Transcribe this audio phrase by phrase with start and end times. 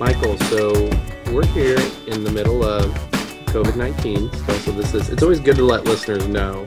[0.00, 0.72] Michael, so
[1.30, 2.90] we're here in the middle of
[3.48, 4.54] COVID nineteen still.
[4.54, 6.64] So this is it's always good to let listeners know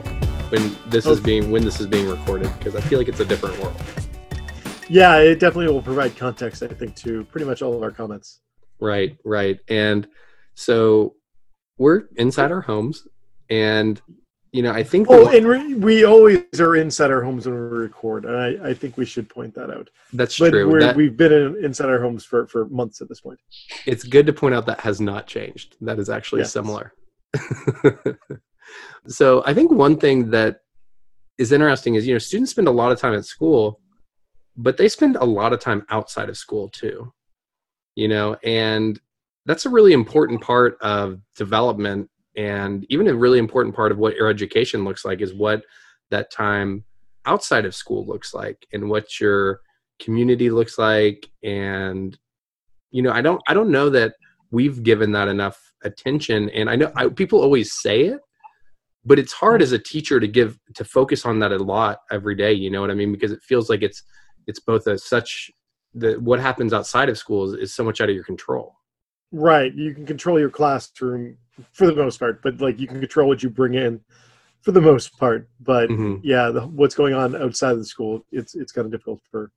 [0.50, 1.22] when this is oh.
[1.24, 3.74] being when this is being recorded because I feel like it's a different world.
[4.88, 8.38] Yeah, it definitely will provide context, I think, to pretty much all of our comments.
[8.78, 9.58] Right, right.
[9.66, 10.06] And
[10.54, 11.16] so
[11.76, 13.04] we're inside our homes
[13.50, 14.00] and
[14.54, 15.08] you know, I think.
[15.10, 18.72] Oh, and we, we always are inside our homes when we record, and I, I
[18.72, 19.90] think we should point that out.
[20.12, 20.78] That's but true.
[20.78, 23.40] That, we've been in, inside our homes for for months at this point.
[23.84, 25.74] It's good to point out that has not changed.
[25.80, 26.52] That is actually yes.
[26.52, 26.92] similar.
[29.08, 30.60] so I think one thing that
[31.36, 33.80] is interesting is you know students spend a lot of time at school,
[34.56, 37.12] but they spend a lot of time outside of school too.
[37.96, 39.00] You know, and
[39.46, 44.16] that's a really important part of development and even a really important part of what
[44.16, 45.62] your education looks like is what
[46.10, 46.84] that time
[47.26, 49.60] outside of school looks like and what your
[49.98, 51.26] community looks like.
[51.42, 52.18] And
[52.94, 54.14] you know i don't i don't know that
[54.52, 56.48] we've given that enough attention.
[56.50, 58.20] And i know I, people always say it
[59.04, 62.34] but it's hard as a teacher to give to focus on that a lot every
[62.34, 63.12] day you know what i mean?
[63.12, 64.02] Because it feels like it's
[64.46, 65.50] it's both a such
[65.94, 68.76] that what happens outside of school is, is so much out of your control
[69.34, 71.36] right you can control your classroom
[71.72, 74.00] for the most part, but like you can control what you bring in
[74.62, 75.48] for the most part.
[75.60, 76.16] But mm-hmm.
[76.22, 79.50] yeah, the, what's going on outside of the school, it's it's kind of difficult for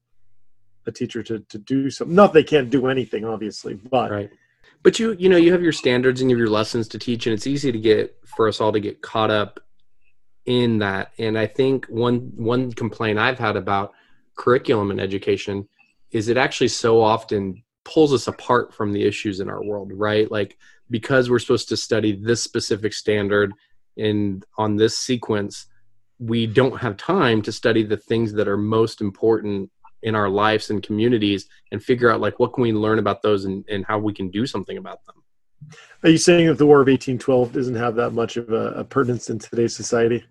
[0.86, 2.16] a teacher to to do something.
[2.16, 4.30] Not they can't do anything, obviously, but right.
[4.84, 7.28] But you you know you have your standards and you have your lessons to teach,
[7.28, 9.60] and it's easy to get for us all to get caught up
[10.46, 11.12] in that.
[11.18, 13.94] And I think one one complaint I've had about
[14.36, 15.68] curriculum in education
[16.12, 20.30] is it actually so often pulls us apart from the issues in our world, right?
[20.30, 20.58] Like
[20.90, 23.54] because we're supposed to study this specific standard
[23.98, 25.68] and on this sequence
[26.20, 29.70] we don't have time to study the things that are most important
[30.04, 33.46] in our lives and communities and figure out like what can we learn about those
[33.46, 35.16] and, and how we can do something about them.
[36.04, 38.84] Are you saying that the war of 1812 doesn't have that much of a, a
[38.84, 40.26] pertinence in today's society?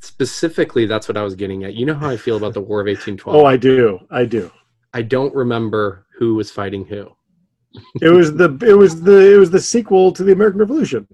[0.00, 1.74] Specifically that's what i was getting at.
[1.74, 3.98] You know how i feel about the war of 1812 oh i do.
[4.10, 4.50] I do
[4.98, 7.16] i don't remember who was fighting who
[8.00, 11.06] it was the it was the it was the sequel to the American Revolution.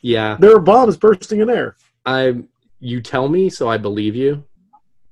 [0.00, 1.76] Yeah, there were bombs bursting in air.
[2.04, 2.42] I
[2.80, 4.44] you tell me, so I believe you,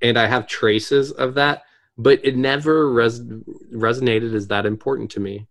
[0.03, 1.63] and I have traces of that,
[1.99, 5.47] but it never res- resonated as that important to me.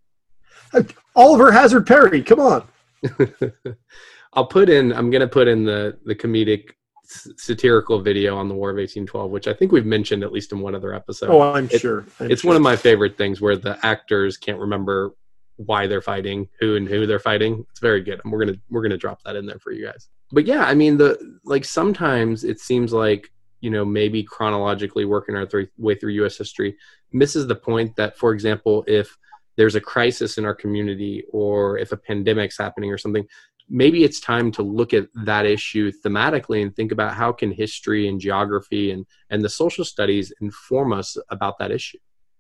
[1.16, 2.68] Oliver Hazard Perry, come on.
[4.34, 4.94] I'll put in.
[4.94, 6.72] I'm gonna put in the the comedic
[7.03, 10.59] satirical video on the War of 1812, which I think we've mentioned at least in
[10.59, 11.30] one other episode.
[11.30, 12.06] Oh, I'm it, sure.
[12.19, 12.50] I'm it's sure.
[12.50, 15.13] one of my favorite things where the actors can't remember
[15.58, 17.66] why they're fighting, who and who they're fighting.
[17.69, 18.22] It's very good.
[18.24, 20.09] And we're gonna we're gonna drop that in there for you guys.
[20.31, 23.31] But yeah, I mean the like sometimes it seems like
[23.62, 26.38] you know maybe chronologically working our th- way through U.S.
[26.38, 26.75] history
[27.12, 29.16] misses the point that, for example, if
[29.56, 33.25] there's a crisis in our community or if a pandemic's happening or something
[33.74, 38.08] maybe it's time to look at that issue thematically and think about how can history
[38.08, 41.98] and geography and and the social studies inform us about that issue.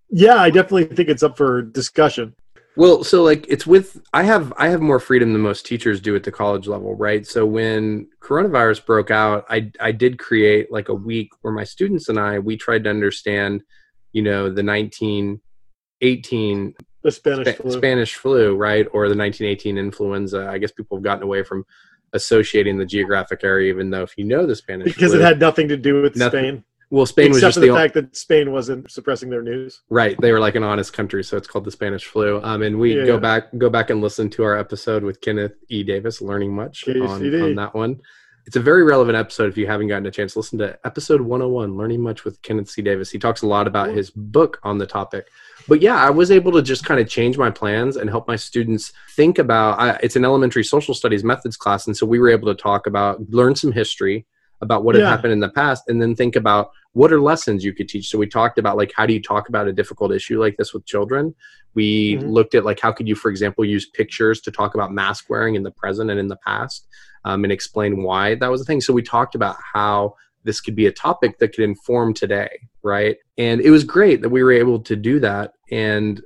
[0.09, 2.35] Yeah i definitely think it's up for discussion.
[2.75, 6.15] Well so like it's with i have i have more freedom than most teachers do
[6.15, 7.25] at the college level right?
[7.25, 12.09] So when coronavirus broke out i i did create like a week where my students
[12.09, 13.63] and i we tried to understand
[14.11, 17.71] you know the 1918 the Spanish flu.
[17.71, 20.47] Spanish flu, right, or the 1918 influenza.
[20.49, 21.65] I guess people have gotten away from
[22.13, 25.39] associating the geographic area, even though if you know the Spanish because flu, it had
[25.39, 26.63] nothing to do with nothing, Spain.
[26.89, 29.81] Well, Spain Except was just for the, the fact that Spain wasn't suppressing their news.
[29.89, 32.39] Right, they were like an honest country, so it's called the Spanish flu.
[32.43, 35.55] Um, and we yeah, go back go back and listen to our episode with Kenneth
[35.69, 35.83] E.
[35.83, 37.99] Davis, learning much on, on that one.
[38.45, 40.33] It's a very relevant episode if you haven't gotten a chance.
[40.33, 42.81] To listen to episode 101, Learning Much with Kenneth C.
[42.81, 43.09] Davis.
[43.09, 45.27] He talks a lot about his book on the topic
[45.67, 48.35] but yeah, I was able to just kind of change my plans and help my
[48.35, 49.79] students think about.
[49.79, 52.87] I, it's an elementary social studies methods class, and so we were able to talk
[52.87, 54.25] about, learn some history
[54.61, 55.01] about what yeah.
[55.01, 58.09] had happened in the past, and then think about what are lessons you could teach.
[58.09, 60.73] So we talked about like how do you talk about a difficult issue like this
[60.73, 61.33] with children.
[61.73, 62.27] We mm-hmm.
[62.27, 65.55] looked at like how could you, for example, use pictures to talk about mask wearing
[65.55, 66.87] in the present and in the past,
[67.25, 68.81] um, and explain why that was a thing.
[68.81, 72.49] So we talked about how this could be a topic that could inform today,
[72.83, 73.17] right?
[73.37, 75.53] And it was great that we were able to do that.
[75.71, 76.21] And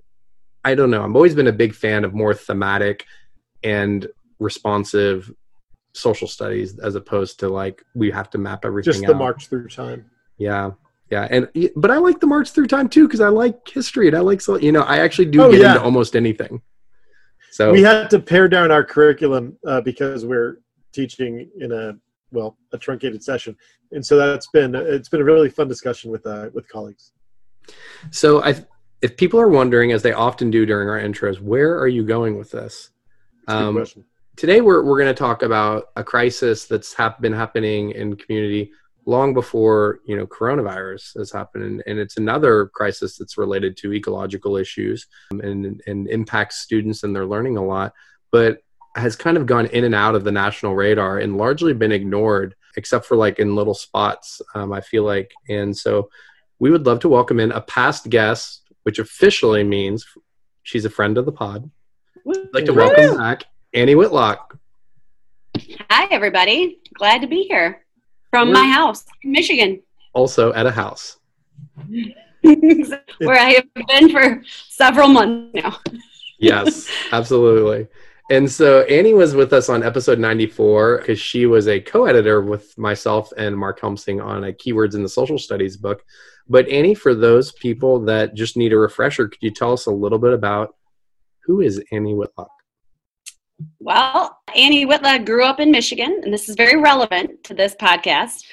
[0.65, 1.03] I don't know.
[1.03, 3.05] I've always been a big fan of more thematic
[3.63, 4.07] and
[4.39, 5.31] responsive
[5.93, 9.17] social studies as opposed to like we have to map everything just the out.
[9.17, 10.05] march through time
[10.37, 10.69] yeah
[11.09, 14.15] yeah and but i like the march through time too because i like history and
[14.15, 15.71] i like so you know i actually do oh, get yeah.
[15.71, 16.61] into almost anything
[17.51, 20.59] so we had to pare down our curriculum uh, because we're
[20.93, 21.95] teaching in a
[22.31, 23.55] well a truncated session.
[23.91, 27.13] And so that's been it's been a really fun discussion with uh, with colleagues.
[28.11, 28.55] So i
[29.01, 32.37] if people are wondering as they often do during our intros where are you going
[32.37, 32.89] with this?
[33.47, 33.85] Um,
[34.35, 38.71] today we're, we're going to talk about a crisis that's hap- been happening in community
[39.05, 41.63] long before you know coronavirus has happened.
[41.63, 47.15] And, and it's another crisis that's related to ecological issues and, and impacts students and
[47.15, 47.93] their learning a lot.
[48.31, 48.59] But
[48.97, 52.55] has kind of gone in and out of the national radar and largely been ignored
[52.75, 56.09] except for like in little spots um, i feel like and so
[56.59, 60.05] we would love to welcome in a past guest which officially means
[60.63, 61.69] she's a friend of the pod
[62.29, 64.57] I'd like to welcome back Annie Whitlock.
[65.89, 66.79] Hi, everybody.
[66.93, 67.85] Glad to be here
[68.31, 69.81] from We're my house in Michigan.
[70.13, 71.17] Also at a house.
[72.41, 75.77] Where I have been for several months now.
[76.39, 77.87] yes, absolutely.
[78.29, 82.41] And so Annie was with us on episode 94 because she was a co editor
[82.41, 86.03] with myself and Mark Helmsing on a Keywords in the Social Studies book.
[86.49, 89.91] But Annie, for those people that just need a refresher, could you tell us a
[89.91, 90.75] little bit about
[91.45, 92.51] who is Annie Whitlock?
[93.79, 98.43] Well, Annie Whitlock grew up in Michigan, and this is very relevant to this podcast.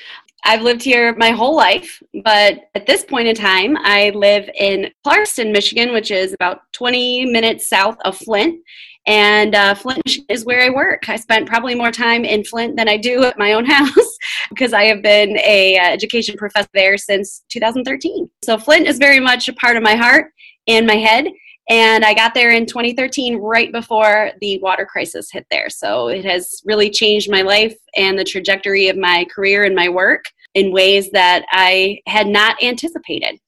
[0.44, 4.90] I've lived here my whole life, but at this point in time, I live in
[5.04, 8.60] Clarkston, Michigan, which is about 20 minutes south of Flint.
[9.06, 11.08] And uh, Flint is where I work.
[11.08, 14.18] I spent probably more time in Flint than I do at my own house
[14.48, 18.30] because I have been a uh, education professor there since 2013.
[18.42, 20.32] So Flint is very much a part of my heart
[20.66, 21.26] and my head.
[21.70, 25.70] And I got there in 2013, right before the water crisis hit there.
[25.70, 29.88] So it has really changed my life and the trajectory of my career and my
[29.88, 30.24] work
[30.54, 33.38] in ways that I had not anticipated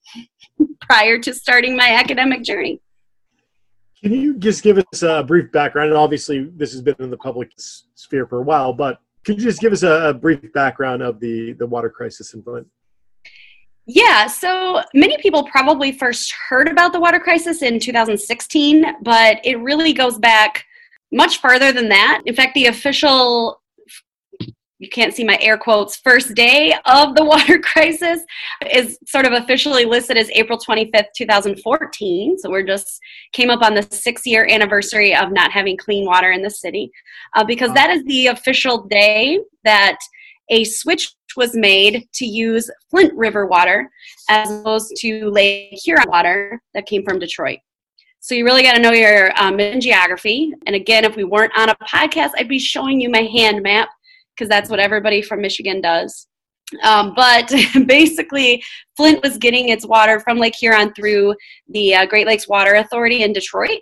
[0.80, 2.80] prior to starting my academic journey.
[4.02, 5.88] Can you just give us a brief background?
[5.88, 9.44] And obviously, this has been in the public sphere for a while, but could you
[9.44, 12.66] just give us a, brief background of the, the water crisis in Flint?
[13.86, 19.60] Yeah, so many people probably first heard about the water crisis in 2016, but it
[19.60, 20.64] really goes back
[21.12, 22.22] much farther than that.
[22.26, 23.60] In fact, the official
[24.86, 28.20] you can't see my air quotes first day of the water crisis
[28.72, 33.00] is sort of officially listed as April 25th 2014 so we're just
[33.32, 36.90] came up on the six year anniversary of not having clean water in the city
[37.34, 39.98] uh, because that is the official day that
[40.50, 43.90] a switch was made to use Flint River water
[44.30, 47.58] as opposed to Lake Huron water that came from Detroit.
[48.20, 50.52] So you really got to know your um, geography.
[50.66, 53.88] And again, if we weren't on a podcast, I'd be showing you my hand map
[54.36, 56.26] because that's what everybody from Michigan does.
[56.82, 57.52] Um, but
[57.86, 58.62] basically,
[58.96, 61.34] Flint was getting its water from Lake Huron through
[61.68, 63.80] the uh, Great Lakes Water Authority in Detroit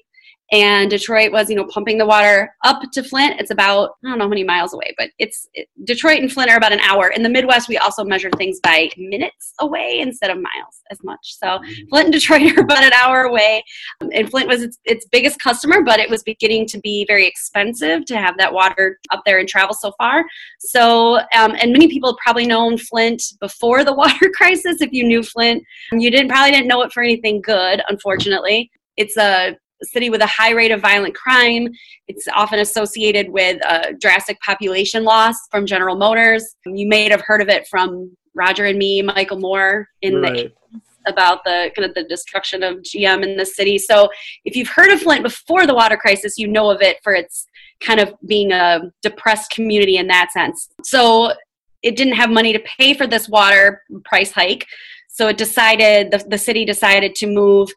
[0.52, 3.40] and Detroit was, you know, pumping the water up to Flint.
[3.40, 6.50] It's about I don't know how many miles away, but it's it, Detroit and Flint
[6.50, 7.08] are about an hour.
[7.08, 11.36] In the Midwest, we also measure things by minutes away instead of miles as much.
[11.38, 11.88] So mm-hmm.
[11.88, 13.64] Flint and Detroit are about an hour away,
[14.00, 17.26] um, and Flint was its, its biggest customer, but it was beginning to be very
[17.26, 20.24] expensive to have that water up there and travel so far.
[20.60, 24.82] So, um, and many people have probably known Flint before the water crisis.
[24.82, 28.70] If you knew Flint, you didn't probably didn't know it for anything good, unfortunately.
[28.96, 31.68] It's a city with a high rate of violent crime.
[32.08, 36.56] It's often associated with a drastic population loss from General Motors.
[36.66, 40.34] You may have heard of it from Roger and me, Michael Moore in right.
[40.34, 40.52] the
[41.06, 43.78] about the kind of the destruction of GM in the city.
[43.78, 44.08] So
[44.44, 47.46] if you've heard of Flint before the water crisis, you know of it for its
[47.80, 50.70] kind of being a depressed community in that sense.
[50.82, 51.32] So
[51.82, 54.66] it didn't have money to pay for this water price hike.
[55.08, 57.70] So it decided the, the city decided to move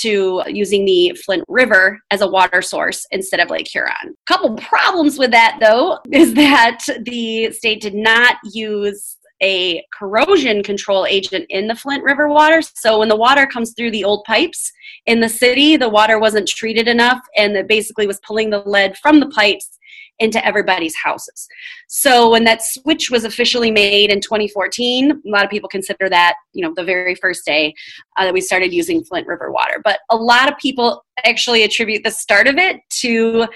[0.00, 3.92] to using the Flint River as a water source instead of Lake Huron.
[4.04, 10.62] A couple problems with that, though, is that the state did not use a corrosion
[10.62, 12.62] control agent in the Flint River water.
[12.62, 14.72] So when the water comes through the old pipes
[15.04, 18.96] in the city, the water wasn't treated enough and it basically was pulling the lead
[18.96, 19.78] from the pipes
[20.18, 21.46] into everybody's houses.
[21.88, 26.34] So when that switch was officially made in 2014, a lot of people consider that,
[26.52, 27.74] you know, the very first day
[28.16, 29.80] uh, that we started using Flint River water.
[29.84, 33.46] But a lot of people actually attribute the start of it to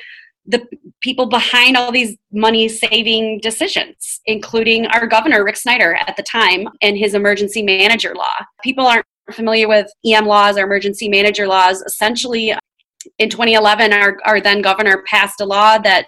[0.46, 0.66] the
[1.00, 6.68] people behind all these money saving decisions, including our governor, Rick Snyder, at the time,
[6.82, 8.34] and his emergency manager law.
[8.62, 11.82] People aren't familiar with EM laws or emergency manager laws.
[11.82, 12.54] Essentially,
[13.18, 16.06] in 2011, our, our then governor passed a law that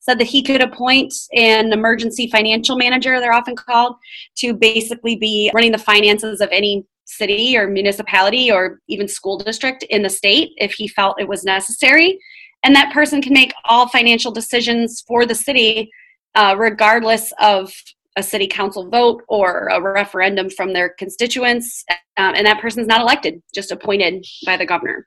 [0.00, 3.96] said that he could appoint an emergency financial manager, they're often called,
[4.36, 9.82] to basically be running the finances of any city or municipality or even school district
[9.84, 12.18] in the state if he felt it was necessary.
[12.62, 15.90] And that person can make all financial decisions for the city,
[16.34, 17.72] uh, regardless of
[18.16, 21.84] a city council vote or a referendum from their constituents.
[22.16, 25.06] Um, and that person's not elected, just appointed by the governor.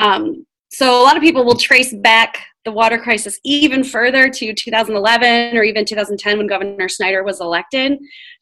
[0.00, 4.54] Um, so a lot of people will trace back the water crisis even further to
[4.54, 7.98] 2011 or even 2010 when Governor Snyder was elected,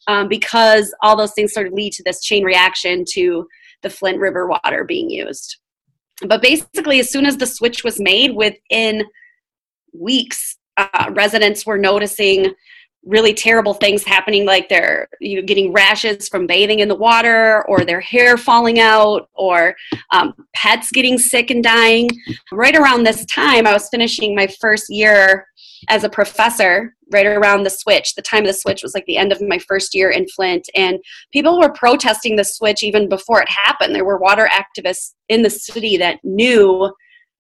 [0.07, 3.47] um, because all those things sort of lead to this chain reaction to
[3.83, 5.59] the Flint River water being used.
[6.26, 9.05] But basically, as soon as the switch was made, within
[9.93, 12.55] weeks, uh, residents were noticing
[13.05, 17.65] really terrible things happening like they're you know getting rashes from bathing in the water
[17.69, 19.75] or their hair falling out or
[20.13, 22.09] um, pets getting sick and dying.
[22.53, 25.47] Right around this time i was finishing my first year
[25.89, 28.15] as a professor right around the switch.
[28.15, 30.69] The time of the switch was like the end of my first year in flint
[30.75, 30.99] and
[31.33, 33.95] people were protesting the switch even before it happened.
[33.95, 36.93] There were water activists in the city that knew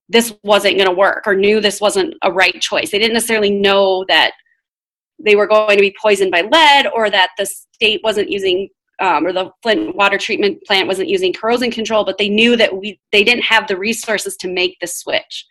[0.08, 2.90] this wasn't going to work or knew this wasn't a right choice.
[2.90, 4.32] They didn't necessarily know that
[5.24, 8.68] they were going to be poisoned by lead or that the state wasn't using
[9.00, 12.76] um, or the Flint water treatment plant wasn't using corrosion control, but they knew that
[12.76, 15.46] we they didn't have the resources to make the switch.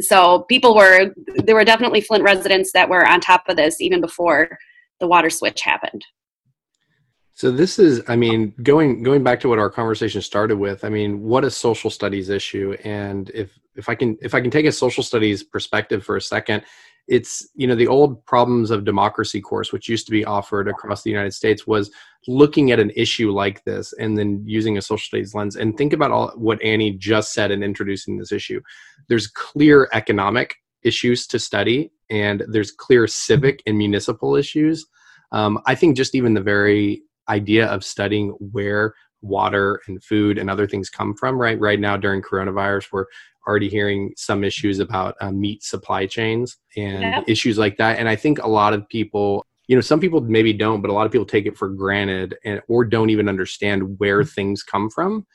[0.00, 4.00] So people were there were definitely Flint residents that were on top of this even
[4.00, 4.58] before
[5.00, 6.04] the water switch happened.
[7.36, 10.84] So this is, I mean, going going back to what our conversation started with.
[10.84, 14.52] I mean, what a social studies issue, and if if I can if I can
[14.52, 16.62] take a social studies perspective for a second,
[17.06, 21.02] it's you know the old problems of democracy course which used to be offered across
[21.02, 21.90] the united states was
[22.26, 25.92] looking at an issue like this and then using a social studies lens and think
[25.92, 28.60] about all what annie just said in introducing this issue.
[29.08, 34.86] There's clear economic issues to study and there's clear civic and municipal issues.
[35.32, 40.50] Um, i think just even the very idea of studying where water and food and
[40.50, 43.06] other things come from right right now during coronavirus we're
[43.46, 47.98] already hearing some issues about uh, meat supply chains and issues like that.
[47.98, 50.94] And I think a lot of people, you know, some people maybe don't, but a
[50.94, 54.28] lot of people take it for granted and or don't even understand where mm-hmm.
[54.28, 55.26] things come from.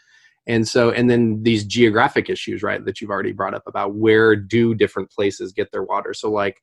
[0.47, 4.35] And so, and then these geographic issues, right, that you've already brought up about where
[4.35, 6.13] do different places get their water.
[6.13, 6.59] So, like,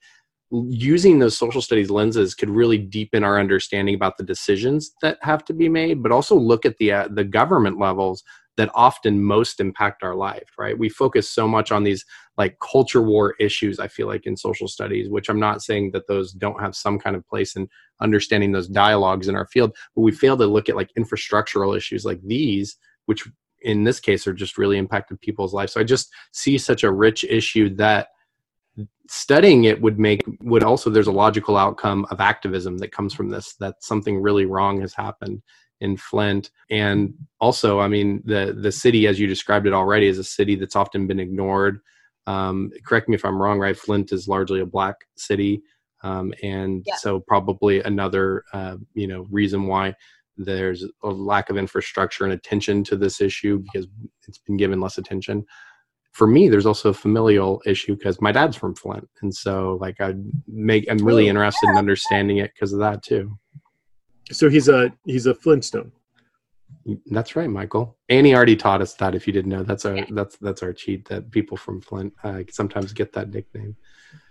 [0.51, 5.45] using those social studies lenses could really deepen our understanding about the decisions that have
[5.45, 8.23] to be made but also look at the uh, the government levels
[8.57, 10.79] that often most impact our life right?
[10.79, 12.05] We focus so much on these
[12.39, 16.07] like culture war issues i feel like in social studies which i'm not saying that
[16.07, 17.67] those don't have some kind of place in
[18.03, 22.05] understanding those dialogues in our field but we fail to look at like infrastructural issues
[22.05, 23.27] like these which
[23.63, 25.73] in this case are just really impacted people's lives.
[25.73, 28.09] So i just see such a rich issue that
[29.09, 33.31] studying it would make would also there's a logical outcome of activism that comes from
[33.31, 35.43] this that something really wrong has happened
[35.81, 36.51] in Flint.
[36.71, 40.55] And also, I mean, the the city, as you described it already, is a city
[40.57, 41.81] that's often been ignored.
[42.27, 43.77] Um, correct me if I'm wrong, right?
[43.77, 45.63] Flint is largely a black city,
[46.03, 46.97] um, and yeah.
[46.97, 49.95] so probably another uh, you know reason why
[50.39, 53.87] there's a lack of infrastructure and attention to this issue because
[54.29, 55.47] it's been given less attention.
[56.13, 60.01] For me, there's also a familial issue because my dad's from Flint, and so like
[60.01, 60.15] I
[60.49, 63.39] make I'm really interested in understanding it because of that too.
[64.33, 65.93] So he's a he's a Flintstone.
[67.07, 67.97] That's right, Michael.
[68.09, 69.15] Annie already taught us that.
[69.15, 70.07] If you didn't know, that's our yeah.
[70.11, 73.77] that's that's our cheat that people from Flint uh, sometimes get that nickname.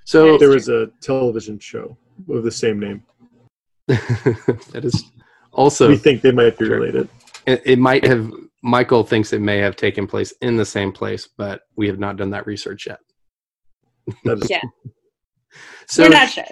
[0.05, 1.97] So there was a television show
[2.29, 3.03] of the same name.
[3.87, 5.11] that is
[5.51, 5.89] also.
[5.89, 7.09] We think they might be related.
[7.45, 8.31] It, it, might have.
[8.63, 12.17] Michael thinks it may have taken place in the same place, but we have not
[12.17, 12.99] done that research yet.
[14.23, 14.61] That is, yeah.
[15.87, 16.45] so, We're not sure.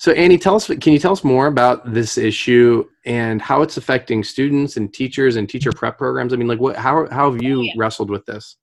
[0.00, 0.66] So, Annie, tell us.
[0.66, 5.36] Can you tell us more about this issue and how it's affecting students and teachers
[5.36, 6.32] and teacher prep programs?
[6.32, 6.74] I mean, like, what?
[6.74, 8.56] How how have you oh, wrestled with this?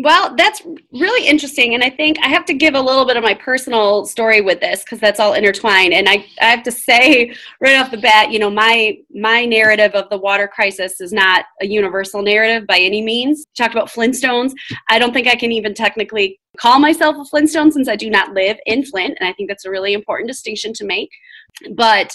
[0.00, 0.62] Well, that's
[0.92, 1.74] really interesting.
[1.74, 4.60] And I think I have to give a little bit of my personal story with
[4.60, 5.92] this because that's all intertwined.
[5.92, 9.92] And I, I have to say right off the bat, you know, my my narrative
[9.96, 13.44] of the water crisis is not a universal narrative by any means.
[13.56, 14.52] Talked about Flintstones.
[14.88, 18.34] I don't think I can even technically call myself a Flintstone since I do not
[18.34, 19.16] live in Flint.
[19.18, 21.10] And I think that's a really important distinction to make.
[21.74, 22.12] But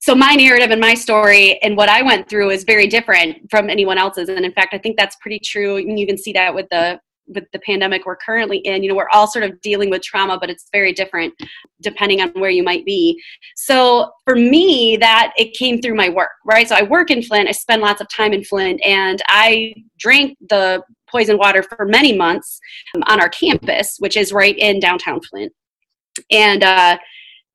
[0.00, 3.70] so my narrative and my story and what I went through is very different from
[3.70, 4.28] anyone else's.
[4.28, 5.76] And in fact, I think that's pretty true.
[5.76, 8.94] And you can see that with the with the pandemic we're currently in you know
[8.94, 11.32] we're all sort of dealing with trauma but it's very different
[11.80, 13.20] depending on where you might be
[13.56, 17.48] so for me that it came through my work right so i work in flint
[17.48, 22.16] i spend lots of time in flint and i drank the poison water for many
[22.16, 22.58] months
[22.96, 25.52] um, on our campus, which is right in downtown Flint.
[26.30, 26.98] And uh,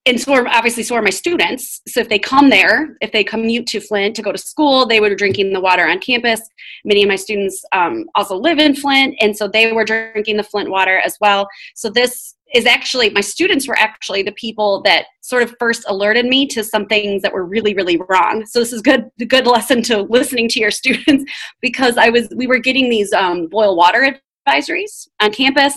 [0.05, 1.81] and so are, obviously so are my students.
[1.87, 4.99] So if they come there if they commute to flint to go to school they
[4.99, 6.41] were drinking the water on campus.
[6.85, 10.43] Many of my students um, also live in flint and so they were drinking the
[10.43, 11.47] flint water as well.
[11.75, 16.25] So this is actually my students were actually the people that sort of first alerted
[16.25, 18.45] me to some things that were really really wrong.
[18.45, 21.29] So this is good good lesson to listening to your students
[21.61, 25.73] because i was we were getting these um, boil water advisories on campus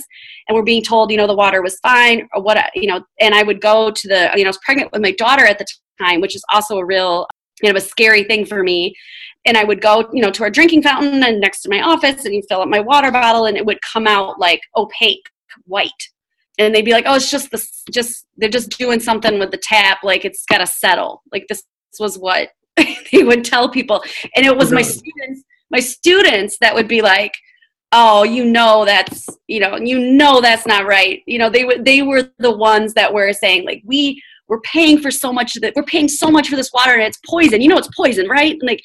[0.49, 3.35] and we're being told you know the water was fine or what you know and
[3.35, 5.67] i would go to the you know i was pregnant with my daughter at the
[6.01, 7.27] time which is also a real
[7.63, 8.95] you know a scary thing for me.
[9.47, 12.25] And i would go you know to our drinking fountain and next to my office
[12.25, 15.29] and you fill up my water bottle and it would come out like opaque
[15.65, 15.91] white.
[16.59, 19.57] And they'd be like oh it's just this just they're just doing something with the
[19.57, 21.23] tap like it's got to settle.
[21.33, 21.63] Like this
[21.99, 24.03] was what they would tell people.
[24.37, 27.33] And it was my students my students that would be like
[27.93, 31.23] oh you know that's you know you know that's not right.
[31.27, 34.99] You know they were they were the ones that were saying like we we're paying
[34.99, 37.61] for so much that we're paying so much for this water and it's poison.
[37.61, 38.53] You know it's poison right?
[38.53, 38.83] And like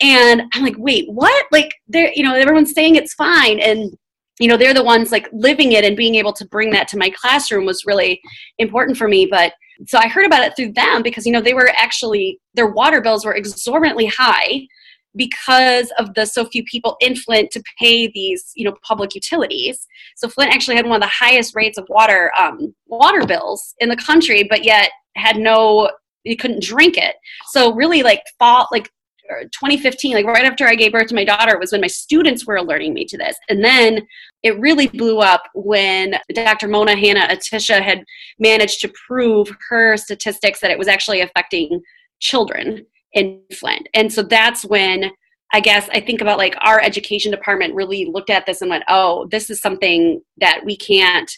[0.00, 1.46] and i'm like wait what?
[1.52, 3.60] Like they're you know everyone's saying it's fine.
[3.60, 3.96] And
[4.38, 6.98] you know they're the ones like living it and being able to bring that to
[6.98, 8.20] my classroom was really
[8.58, 9.26] important for me.
[9.26, 9.52] But
[9.86, 13.00] so i heard about it through them because you know they were actually their water
[13.00, 14.66] bills were exorbitantly high
[15.16, 19.86] because of the so few people in Flint to pay these, you know, public utilities.
[20.16, 23.88] So Flint actually had one of the highest rates of water um, water bills in
[23.88, 25.90] the country, but yet had no,
[26.24, 27.16] you couldn't drink it.
[27.48, 28.90] So really, like fall, like
[29.30, 32.46] er, 2015, like right after I gave birth to my daughter, was when my students
[32.46, 33.36] were alerting me to this.
[33.48, 34.06] And then
[34.42, 36.68] it really blew up when Dr.
[36.68, 38.04] Mona Hanna Attisha had
[38.38, 41.80] managed to prove her statistics that it was actually affecting
[42.20, 43.88] children in Flint.
[43.94, 45.10] And so that's when
[45.52, 48.84] I guess I think about like our education department really looked at this and went,
[48.88, 51.30] oh, this is something that we can't,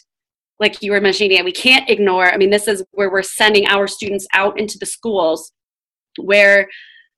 [0.59, 2.31] like you were mentioning, we can't ignore.
[2.31, 5.51] I mean, this is where we're sending our students out into the schools
[6.17, 6.67] where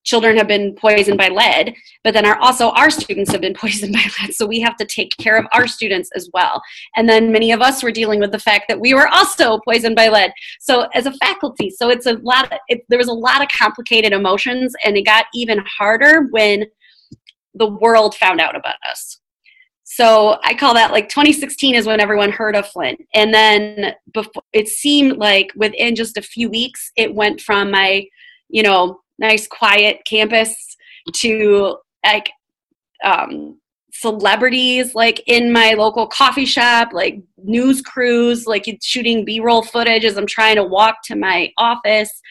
[0.03, 3.93] children have been poisoned by lead but then our also our students have been poisoned
[3.93, 4.33] by lead.
[4.33, 6.61] So we have to take care of our students as well.
[6.95, 9.95] And then many of us were dealing with the fact that we were also poisoned
[9.95, 10.31] by lead.
[10.59, 13.47] So as a faculty so it's a lot of, it, there was a lot of
[13.49, 16.65] complicated emotions and it got even harder when
[17.53, 19.19] the world found out about us.
[19.83, 23.01] So I call that like 2016 is when everyone heard of Flint.
[23.13, 28.05] And then before it seemed like within just a few weeks, it went from my,
[28.47, 30.55] you know, nice quiet campus
[31.15, 32.29] to like
[33.03, 33.59] um,
[33.93, 40.17] celebrities like in my local coffee shop like news crews like shooting b-roll footage as
[40.17, 42.21] i'm trying to walk to my office.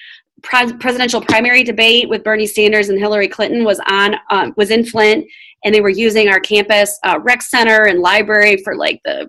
[0.42, 4.86] Pre- presidential primary debate with bernie sanders and hillary clinton was on um, was in
[4.86, 5.26] flint
[5.64, 9.28] and they were using our campus uh, rec center and library for like the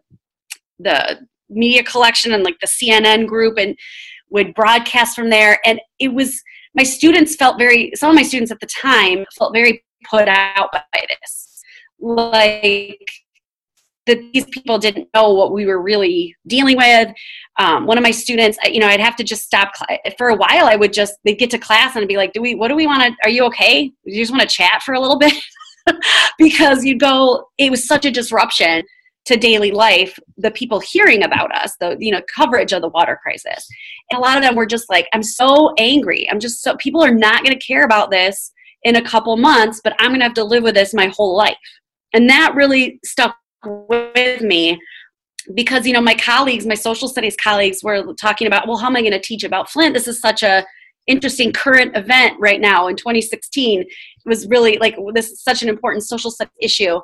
[0.79, 3.75] the media collection and like the cnn group and
[4.31, 5.59] would broadcast from there.
[5.65, 6.41] And it was
[6.75, 10.69] my students felt very some of my students at the time felt very put out
[10.71, 11.62] by this.
[11.99, 13.07] Like
[14.07, 17.10] that these people didn't know what we were really dealing with.
[17.60, 19.73] Um, one of my students you know i'd have to just stop
[20.17, 22.41] for a while i would just they'd get to class and I'd be like do
[22.41, 23.88] we what do we want to are you okay?
[23.88, 25.34] Do you just want to chat for a little bit?
[26.38, 28.84] Because you go it was such a disruption
[29.25, 33.19] to daily life the people hearing about us the you know coverage of the water
[33.21, 33.67] crisis.
[34.10, 36.29] And a lot of them were just like i'm so angry.
[36.29, 38.51] I'm just so people are not going to care about this
[38.84, 41.36] in a couple months but i'm going to have to live with this my whole
[41.36, 41.57] life.
[42.13, 44.79] And that really stuck with me
[45.53, 48.95] because you know my colleagues my social studies colleagues were talking about well how am
[48.95, 49.93] i going to teach about flint?
[49.93, 50.65] This is such a
[51.12, 53.88] interesting current event right now in 2016 it
[54.26, 57.00] was really like this is such an important social issue.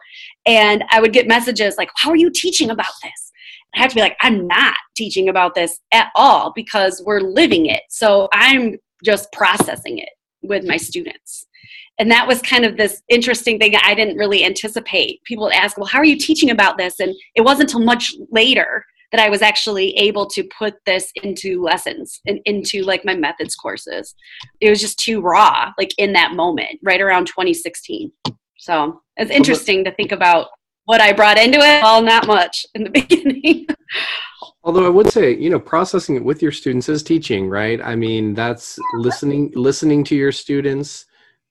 [0.45, 3.31] And i would get messages like how are you teaching about this?
[3.75, 7.65] I have to be like i'm not teaching about this at all because we're living
[7.67, 7.81] it.
[7.89, 10.09] So i'm just processing it
[10.41, 11.45] with my students.
[11.99, 15.21] And that was kind of this interesting thing i didn't really anticipate.
[15.25, 16.99] People would ask well how are you teaching about this?
[16.99, 21.61] And it wasn't until much later that I was actually able to put this into
[21.61, 24.15] lessons and into like my methods courses.
[24.59, 28.11] It was just too raw, like in that moment, right around 2016.
[28.57, 30.47] So it's interesting to think about
[30.85, 31.81] what I brought into it.
[31.83, 33.67] Well, not much in the beginning.
[34.63, 37.79] Although I would say, you know, processing it with your students is teaching, right?
[37.81, 41.05] I mean, that's listening, listening to your students,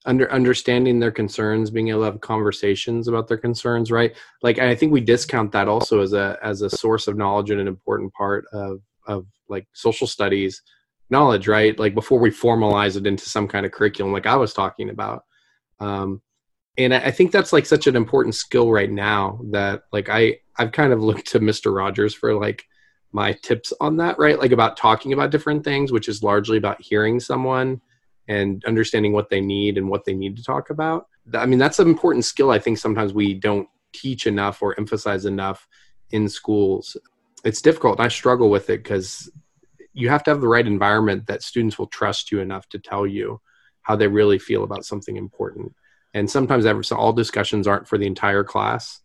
[0.06, 4.74] under understanding their concerns being able to have conversations about their concerns right like i
[4.74, 8.12] think we discount that also as a as a source of knowledge and an important
[8.14, 10.62] part of of like social studies
[11.10, 14.54] knowledge right like before we formalize it into some kind of curriculum like i was
[14.54, 15.24] talking about
[15.80, 16.20] um
[16.78, 20.72] and I think that's like such an important skill right now that like I I've
[20.72, 21.74] kind of looked to Mr.
[21.74, 22.64] Rogers for like
[23.12, 24.38] my tips on that, right?
[24.38, 27.80] Like about talking about different things, which is largely about hearing someone
[28.28, 31.06] and understanding what they need and what they need to talk about.
[31.34, 35.24] I mean, that's an important skill I think sometimes we don't teach enough or emphasize
[35.24, 35.66] enough
[36.10, 36.96] in schools.
[37.44, 38.00] It's difficult.
[38.00, 39.30] I struggle with it because
[39.92, 43.06] you have to have the right environment that students will trust you enough to tell
[43.06, 43.40] you
[43.82, 45.72] how they really feel about something important.
[46.12, 49.00] And sometimes all discussions aren't for the entire class.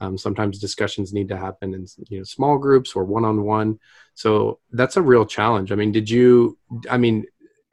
[0.00, 3.78] Um, sometimes discussions need to happen in you know small groups or one on one.
[4.14, 5.70] So that's a real challenge.
[5.70, 6.58] I mean, did you?
[6.90, 7.24] I mean,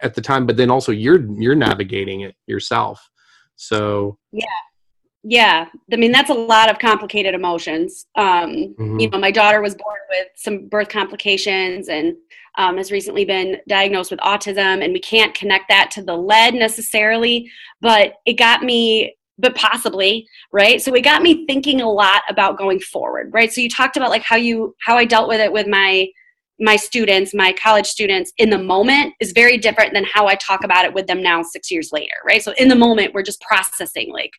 [0.02, 3.10] at the time, but then also you're you're navigating it yourself.
[3.56, 4.46] So yeah,
[5.24, 5.68] yeah.
[5.92, 8.06] I mean, that's a lot of complicated emotions.
[8.16, 9.00] Um, mm-hmm.
[9.00, 12.16] You know, my daughter was born with some birth complications and
[12.58, 16.54] um, has recently been diagnosed with autism, and we can't connect that to the lead
[16.54, 17.50] necessarily,
[17.82, 22.58] but it got me but possibly right so it got me thinking a lot about
[22.58, 25.52] going forward right so you talked about like how you how i dealt with it
[25.52, 26.06] with my
[26.60, 30.64] my students my college students in the moment is very different than how i talk
[30.64, 33.42] about it with them now six years later right so in the moment we're just
[33.42, 34.32] processing like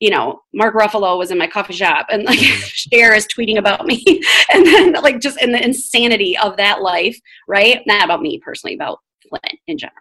[0.00, 3.86] you know mark ruffalo was in my coffee shop and like Cher is tweeting about
[3.86, 4.02] me
[4.52, 8.74] and then like just in the insanity of that life right not about me personally
[8.74, 9.96] about flint in general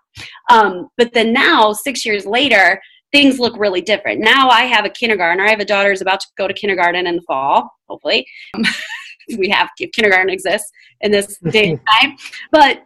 [0.50, 4.22] um, but then now six years later things look really different.
[4.22, 5.46] Now I have a kindergartner.
[5.46, 8.26] I have a daughter who's about to go to kindergarten in the fall, hopefully.
[9.38, 12.18] we have kindergarten exists in this day and time.
[12.52, 12.86] But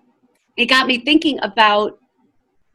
[0.58, 2.00] it got me thinking about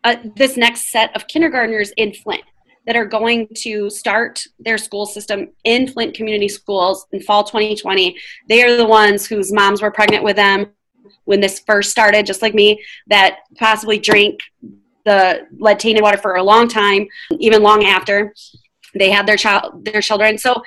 [0.04, 2.42] uh, this next set of kindergartners in Flint
[2.86, 8.16] that are going to start their school system in Flint Community Schools in fall 2020.
[8.48, 10.66] They are the ones whose moms were pregnant with them
[11.24, 14.40] when this first started, just like me, that possibly drink
[15.04, 17.06] the lead tainted water for a long time,
[17.38, 18.34] even long after
[18.94, 20.38] they had their child their children.
[20.38, 20.62] So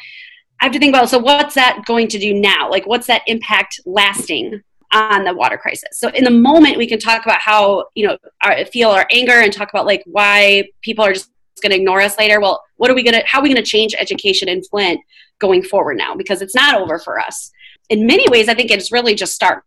[0.63, 2.71] I have to think about so what's that going to do now?
[2.71, 4.62] Like what's that impact lasting
[4.93, 5.89] on the water crisis?
[5.99, 9.34] So in the moment we can talk about how, you know, our, feel our anger
[9.34, 11.30] and talk about like why people are just
[11.62, 12.39] going to ignore us later.
[12.39, 15.02] Well, what are we going to how are we going to change education in Flint
[15.39, 17.52] going forward now because it's not over for us.
[17.89, 19.63] In many ways I think it's really just started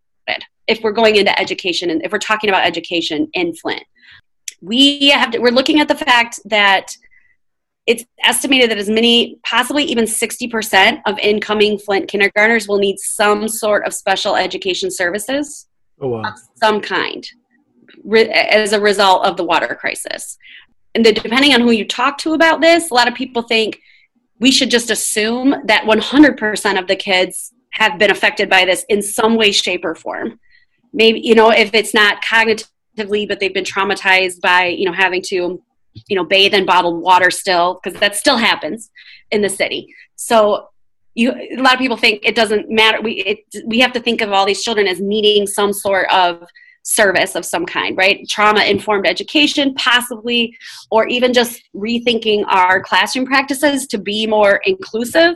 [0.67, 3.85] if we're going into education and if we're talking about education in Flint
[4.63, 6.97] we have to, we're looking at the fact that
[7.87, 13.46] it's estimated that as many, possibly even 60% of incoming Flint kindergartners will need some
[13.49, 15.68] sort of special education services
[16.01, 16.22] oh, wow.
[16.22, 17.27] of some kind
[18.05, 20.37] re- as a result of the water crisis.
[20.94, 23.81] And the, depending on who you talk to about this, a lot of people think
[24.40, 29.01] we should just assume that 100% of the kids have been affected by this in
[29.03, 30.40] some way, shape, or form.
[30.92, 35.22] Maybe, you know, if it's not cognitively, but they've been traumatized by you know having
[35.27, 35.62] to
[36.09, 38.91] you know bathe in bottled water still because that still happens
[39.31, 39.95] in the city.
[40.17, 40.69] So
[41.15, 43.01] you a lot of people think it doesn't matter.
[43.01, 46.47] We it, we have to think of all these children as needing some sort of
[46.83, 48.27] service of some kind right?
[48.29, 50.57] Trauma informed education possibly
[50.91, 55.35] or even just rethinking our classroom practices to be more inclusive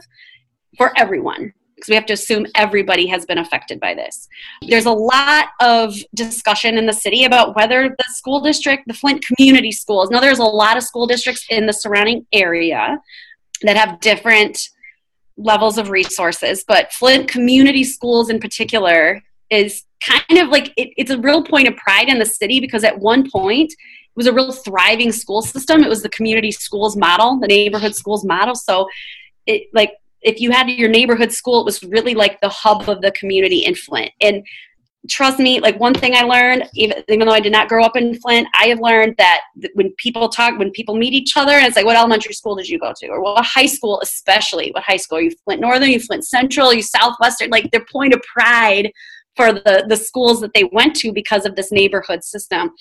[0.77, 4.29] for everyone because we have to assume everybody has been affected by this.
[4.69, 9.25] There's a lot of discussion in the city about whether the school district, the Flint
[9.25, 12.99] community schools, now there's a lot of school districts in the surrounding area
[13.62, 14.69] that have different
[15.37, 21.11] levels of resources, but Flint community schools in particular is kind of like it, it's
[21.11, 24.33] a real point of pride in the city because at one point it was a
[24.33, 25.83] real thriving school system.
[25.83, 28.55] It was the community schools model, the neighborhood schools model.
[28.55, 28.88] So
[29.47, 33.00] it like if you had your neighborhood school, it was really like the hub of
[33.00, 34.11] the community in Flint.
[34.20, 34.44] And
[35.09, 37.96] trust me, like one thing I learned, even, even though I did not grow up
[37.96, 39.40] in Flint, I have learned that
[39.74, 42.68] when people talk, when people meet each other, and it's like, what elementary school did
[42.68, 43.09] you go to?
[43.09, 45.18] Or what high school, especially, what high school?
[45.18, 47.50] Are you Flint Northern, you Flint Central, you Southwestern?
[47.50, 48.92] Like their point of pride
[49.37, 52.72] for the, the schools that they went to because of this neighborhood system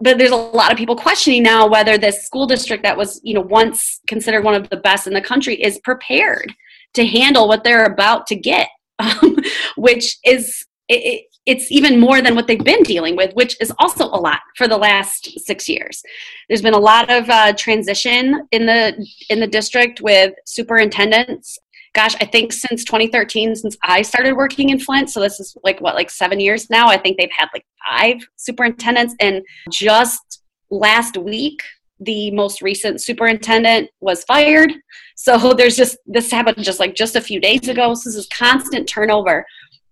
[0.00, 3.34] but there's a lot of people questioning now whether this school district that was you
[3.34, 6.52] know once considered one of the best in the country is prepared
[6.94, 9.36] to handle what they're about to get um,
[9.76, 14.04] which is it, it's even more than what they've been dealing with which is also
[14.04, 16.02] a lot for the last six years.
[16.48, 21.58] There's been a lot of uh, transition in the in the district with superintendents
[21.98, 25.80] gosh, I think since 2013, since I started working in Flint, so this is like
[25.80, 29.16] what, like seven years now, I think they've had like five superintendents.
[29.18, 31.60] And just last week,
[31.98, 34.72] the most recent superintendent was fired.
[35.16, 37.94] So there's just, this happened just like just a few days ago.
[37.94, 39.44] So this is constant turnover.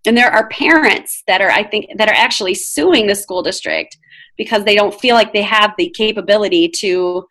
[0.06, 3.98] And there are parents that are, I think, that are actually suing the school district
[4.36, 7.26] because they don't feel like they have the capability to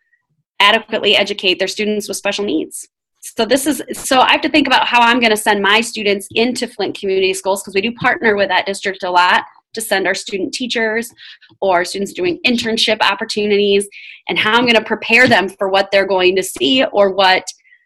[0.60, 2.86] adequately educate their students with special needs.
[3.34, 5.80] So this is so I have to think about how I'm going to send my
[5.80, 9.80] students into Flint Community Schools because we do partner with that district a lot to
[9.80, 11.12] send our student teachers
[11.60, 13.88] or students doing internship opportunities
[14.28, 17.44] and how I'm going to prepare them for what they're going to see or what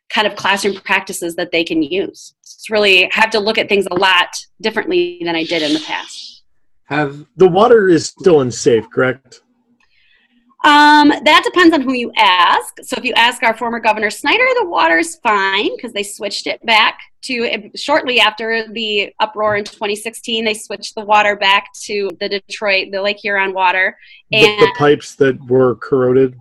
[0.08, 2.34] kind of classroom practices that they can use.
[2.42, 4.28] It's really I have to look at things a lot
[4.60, 6.42] differently than I did in the past.
[6.84, 9.42] Have the water is still unsafe, correct?
[10.62, 12.74] Um, that depends on who you ask.
[12.82, 16.64] So if you ask our former governor Snyder, the water's fine because they switched it
[16.66, 20.44] back to shortly after the uproar in 2016.
[20.44, 23.96] They switched the water back to the Detroit, the Lake Huron water,
[24.32, 26.38] and the, the pipes that were corroded.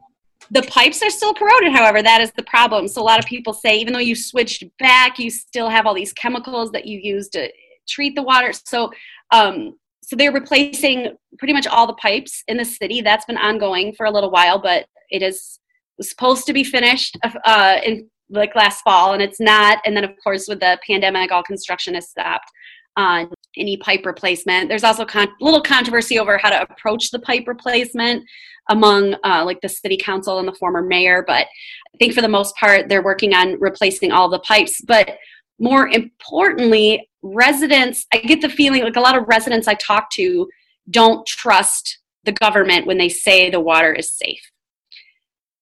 [0.52, 2.90] The pipes are still corroded, however, that is the problem.
[2.90, 5.94] So a lot of people say even though you switched back, you still have all
[5.94, 7.50] these chemicals that you use to
[7.88, 8.52] treat the water.
[8.52, 8.92] So
[9.32, 9.76] um,
[10.10, 13.00] so they're replacing pretty much all the pipes in the city.
[13.00, 15.60] That's been ongoing for a little while, but it is
[16.02, 19.78] supposed to be finished uh, in like last fall, and it's not.
[19.86, 22.50] And then, of course, with the pandemic, all construction is stopped
[22.98, 24.68] on any pipe replacement.
[24.68, 28.24] There's also a con- little controversy over how to approach the pipe replacement
[28.70, 31.46] among uh, like the city council and the former mayor, but
[31.94, 34.82] I think for the most part, they're working on replacing all the pipes.
[34.82, 35.18] But
[35.60, 40.50] more importantly, residents, I get the feeling like a lot of residents I talk to
[40.90, 44.42] don't trust the government when they say the water is safe.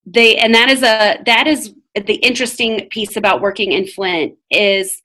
[0.05, 5.01] They and that is a that is the interesting piece about working in Flint is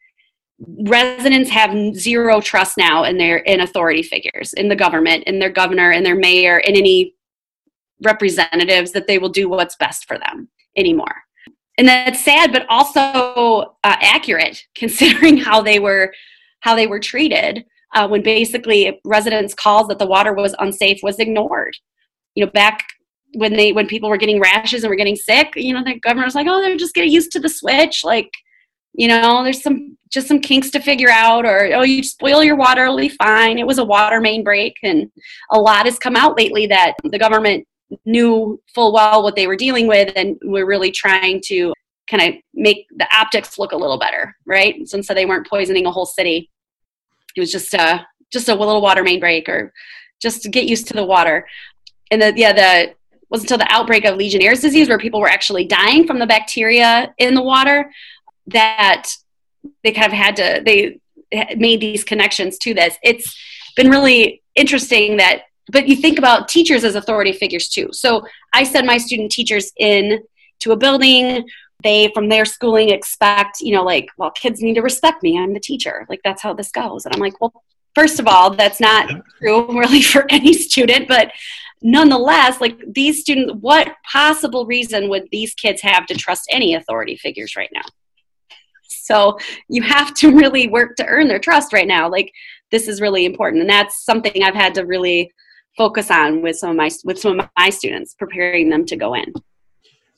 [0.84, 5.50] residents have zero trust now in their in authority figures in the government in their
[5.50, 7.14] governor and their mayor in any
[8.02, 11.14] representatives that they will do what's best for them anymore
[11.78, 16.12] and that's sad but also uh, accurate considering how they were
[16.62, 21.18] how they were treated uh, when basically residents calls that the water was unsafe was
[21.18, 21.76] ignored.
[22.34, 22.84] You know back
[23.34, 26.26] when they when people were getting rashes and were getting sick you know the governor
[26.26, 28.30] was like oh they're just getting used to the switch like
[28.92, 32.56] you know there's some just some kinks to figure out or oh you spoil your
[32.56, 33.58] water it'll be fine.
[33.58, 35.10] It was a water main break and
[35.50, 37.66] a lot has come out lately that the government
[38.04, 41.72] knew full well what they were dealing with and we're really trying to
[42.12, 44.86] kind of make the optics look a little better right?
[44.88, 46.50] So they weren't poisoning a whole city.
[47.34, 49.72] It was just a just a little water main break or
[50.20, 51.46] just to get used to the water.
[52.10, 52.94] And the yeah the
[53.30, 57.14] was until the outbreak of Legionnaire's disease where people were actually dying from the bacteria
[57.16, 57.90] in the water
[58.48, 59.08] that
[59.82, 60.98] they kind of had to they
[61.56, 62.96] made these connections to this.
[63.02, 63.34] It's
[63.74, 67.88] been really interesting that but you think about teachers as authority figures too.
[67.92, 70.20] So i send my student teachers in
[70.60, 71.48] to a building
[71.82, 75.38] they from their schooling expect you know like well kids need to respect me.
[75.38, 76.06] I'm the teacher.
[76.08, 77.04] Like that's how this goes.
[77.04, 77.52] And i'm like well
[77.94, 81.08] first of all that's not true really for any student.
[81.08, 81.32] But
[81.82, 87.16] nonetheless like these students what possible reason would these kids have to trust any authority
[87.16, 87.84] figures right now?
[88.88, 92.08] So you have to really work to earn their trust right now.
[92.08, 92.32] Like
[92.70, 93.62] this is really important.
[93.62, 95.32] And that's something i've had to really
[95.76, 99.14] focus on with some of my with some of my students preparing them to go
[99.14, 99.32] in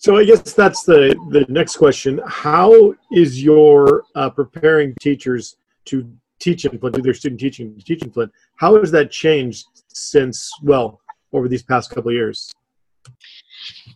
[0.05, 2.21] so I guess that's the the next question.
[2.27, 6.07] How is your uh, preparing teachers to
[6.39, 8.31] teach in Flint, do their student teaching to teach in Flint?
[8.57, 11.01] How has that changed since well
[11.33, 12.53] over these past couple of years?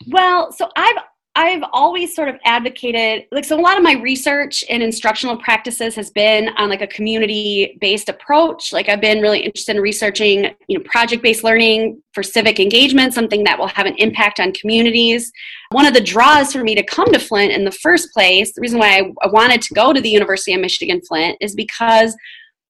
[0.07, 0.97] Well, so I've
[1.39, 5.95] I've always sort of advocated like so a lot of my research and instructional practices
[5.95, 8.73] has been on like a community based approach.
[8.73, 13.15] Like I've been really interested in researching you know project based learning for civic engagement
[13.15, 15.31] something that will have an impact on communities.
[15.71, 18.61] One of the draws for me to come to Flint in the first place the
[18.61, 22.17] reason why I, wanted to go to the University of Michigan Flint is because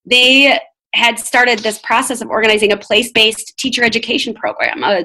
[0.04, 0.60] they
[0.92, 5.04] had started this process of organizing a place based teacher education program, a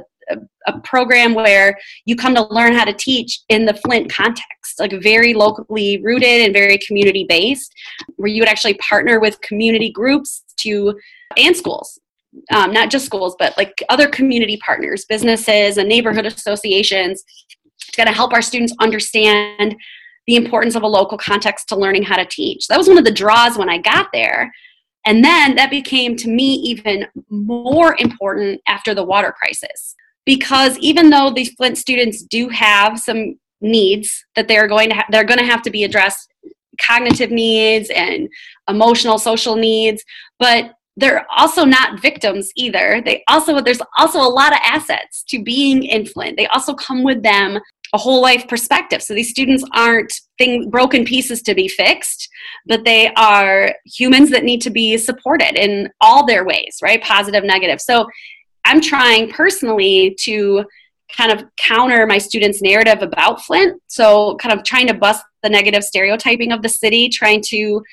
[0.68, 4.94] a, program where you come to learn how to teach in the Flint context, like
[5.02, 7.74] very locally rooted and very community based,
[8.16, 10.98] where you would actually partner with community groups to
[11.38, 12.00] and schools.
[12.52, 17.24] Um, not just schools, but like other community partners, businesses, and neighborhood associations.
[17.88, 19.76] It's going to help our students understand
[20.26, 22.68] the importance of a local context to learning how to teach.
[22.68, 24.52] That was one of the draws when I got there.
[25.06, 31.10] And then that became to me even more important after the water crisis because even
[31.10, 35.40] though these Flint students do have some needs that they're going to ha- they're going
[35.40, 36.32] to have to be addressed
[36.86, 38.28] cognitive needs and
[38.68, 40.04] emotional social needs
[40.40, 43.02] but they're also not victims either.
[43.04, 46.38] They also there's also a lot of assets to being in flint.
[46.38, 47.60] They also come with them
[47.94, 49.02] a whole life perspective.
[49.02, 52.30] So these students aren't thing, broken pieces to be fixed
[52.66, 57.04] but they are humans that need to be supported in all their ways right?
[57.04, 57.82] Positive negative.
[57.82, 58.08] So
[58.74, 60.66] I'm trying personally to
[61.16, 63.80] kind of counter my students' narrative about Flint.
[63.86, 67.84] So, kind of trying to bust the negative stereotyping of the city, trying to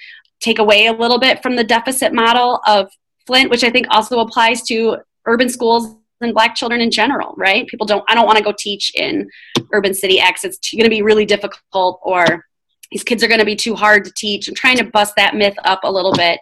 [0.41, 2.91] take away a little bit from the deficit model of
[3.27, 7.67] Flint, which I think also applies to urban schools and black children in general, right?
[7.67, 9.29] People don't, I don't want to go teach in
[9.75, 10.45] urban city X.
[10.45, 12.47] It's going to be really difficult, or
[12.91, 14.49] these kids are going to be too hard to teach.
[14.49, 16.41] I'm trying to bust that myth up a little bit.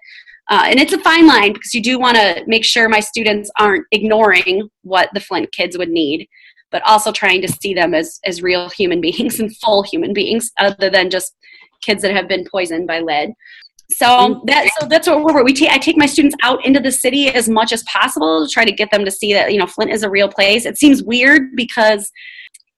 [0.48, 3.50] Uh, and it's a fine line because you do want to make sure my students
[3.58, 6.26] aren't ignoring what the Flint kids would need,
[6.70, 10.50] but also trying to see them as, as real human beings and full human beings
[10.58, 11.34] other than just
[11.82, 13.32] kids that have been poisoned by lead.
[13.90, 16.92] So that so that's what we're we take I take my students out into the
[16.92, 19.66] city as much as possible to try to get them to see that you know
[19.66, 20.66] Flint is a real place.
[20.66, 22.12] It seems weird because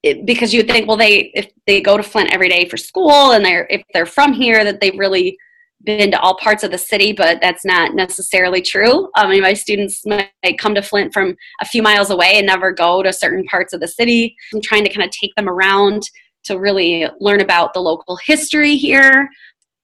[0.05, 3.33] it, because you think well they if they go to Flint every day for school
[3.33, 5.37] and they're if they're from here that they've really
[5.85, 9.05] been to all parts of the city, but that's not necessarily true.
[9.05, 12.47] Um, I mean, my students might come to Flint from a few miles away and
[12.47, 14.37] never go to certain parts of the city.
[14.53, 16.03] I'm trying to kind of take them around
[16.45, 19.29] to really learn about the local history here,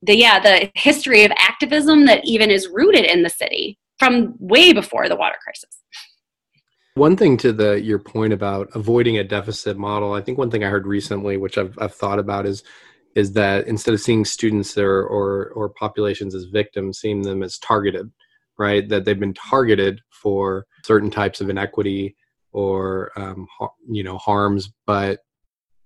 [0.03, 4.73] the yeah the history of activism that even is rooted in the city from way
[4.73, 5.83] before the water crisis
[6.95, 10.65] one thing to the your point about avoiding a deficit model i think one thing
[10.65, 12.63] i heard recently which i've, I've thought about is
[13.17, 17.59] is that instead of seeing students or, or or populations as victims seeing them as
[17.59, 18.11] targeted
[18.59, 18.89] right?
[18.89, 22.17] That they've been targeted for certain types of inequity
[22.53, 23.47] or um,
[23.89, 25.21] you know harms but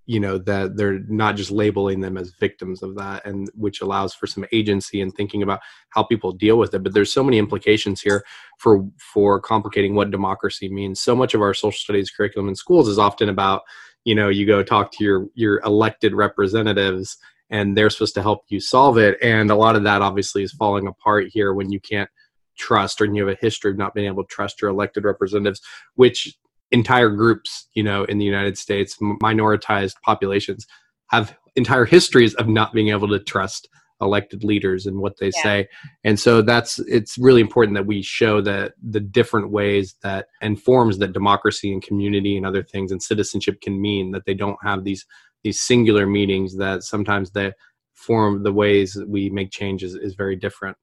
[0.07, 4.15] you know that they're not just labeling them as victims of that and which allows
[4.15, 6.83] for some agency and thinking about how people deal with it.
[6.83, 8.25] But there's so many implications here
[8.59, 11.01] for for complicating what democracy means.
[11.01, 13.63] So much of our social studies curriculum in schools is often about
[14.05, 17.19] you know you go talk to your your elected representatives
[17.51, 19.19] and they're supposed to help you solve it.
[19.21, 22.09] And a lot of that obviously is falling apart here when you can't
[22.57, 25.61] trust or you have a history of not being able to trust your elected representatives
[25.95, 26.37] which
[26.71, 30.67] entire groups, you know, in the United States, minoritized populations
[31.09, 33.69] have entire histories of not being able to trust
[34.01, 35.43] elected leaders and what they yeah.
[35.43, 35.69] say.
[36.05, 40.61] And so that's it's really important that we show that the different ways that and
[40.61, 44.59] forms that democracy and community and other things and citizenship can mean that they don't
[44.63, 45.07] have these
[45.43, 47.53] these singular meanings that sometimes they
[47.95, 50.77] form the ways that we make changes is very different.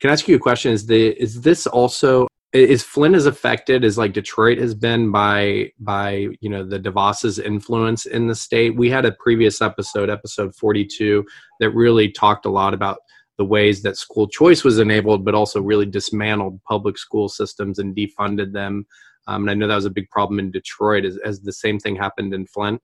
[0.00, 0.72] Can I ask you a question?
[0.72, 5.72] Is the is this also is Flint as affected as like Detroit has been by
[5.80, 8.76] by you know the DeVos's influence in the state?
[8.76, 11.24] We had a previous episode, episode 42,
[11.60, 12.98] that really talked a lot about
[13.38, 17.96] the ways that school choice was enabled, but also really dismantled public school systems and
[17.96, 18.86] defunded them.
[19.26, 21.04] Um, and I know that was a big problem in Detroit.
[21.04, 22.82] As, as the same thing happened in Flint?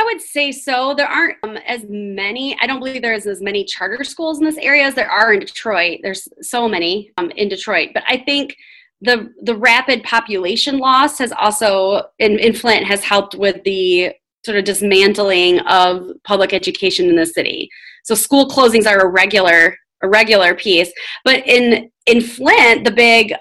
[0.00, 0.94] I would say so.
[0.94, 2.56] There aren't um, as many.
[2.58, 5.40] I don't believe there's as many charter schools in this area as there are in
[5.40, 6.00] Detroit.
[6.02, 8.56] There's so many um, in Detroit, but I think
[9.02, 14.56] the the rapid population loss has also in, in Flint has helped with the sort
[14.56, 17.68] of dismantling of public education in the city.
[18.04, 20.90] So school closings are a regular a regular piece,
[21.26, 23.34] but in in Flint, the big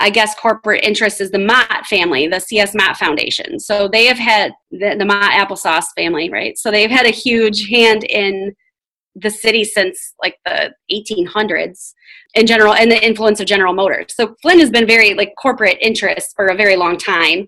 [0.00, 3.58] I guess corporate interest is the Mott family, the CS Mott Foundation.
[3.58, 6.56] So they have had the, the Mott applesauce family, right?
[6.56, 8.54] So they've had a huge hand in
[9.20, 11.92] the city since like the 1800s
[12.34, 15.78] in general and the influence of general motors so flint has been very like corporate
[15.80, 17.46] interest for a very long time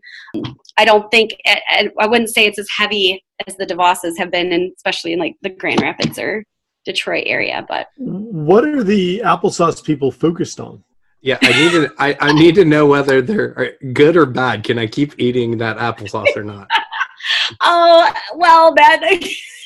[0.78, 4.72] i don't think i wouldn't say it's as heavy as the devosses have been and
[4.76, 6.42] especially in like the grand rapids or
[6.84, 10.82] detroit area but what are the applesauce people focused on
[11.22, 11.92] yeah, I need to.
[11.98, 14.64] I, I need to know whether they're good or bad.
[14.64, 16.68] Can I keep eating that applesauce or not?
[17.61, 19.02] oh well, that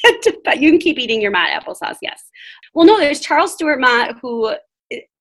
[0.58, 1.96] you can keep eating your Mott applesauce.
[2.02, 2.22] Yes.
[2.74, 4.54] Well, no, there's Charles Stewart Mott, who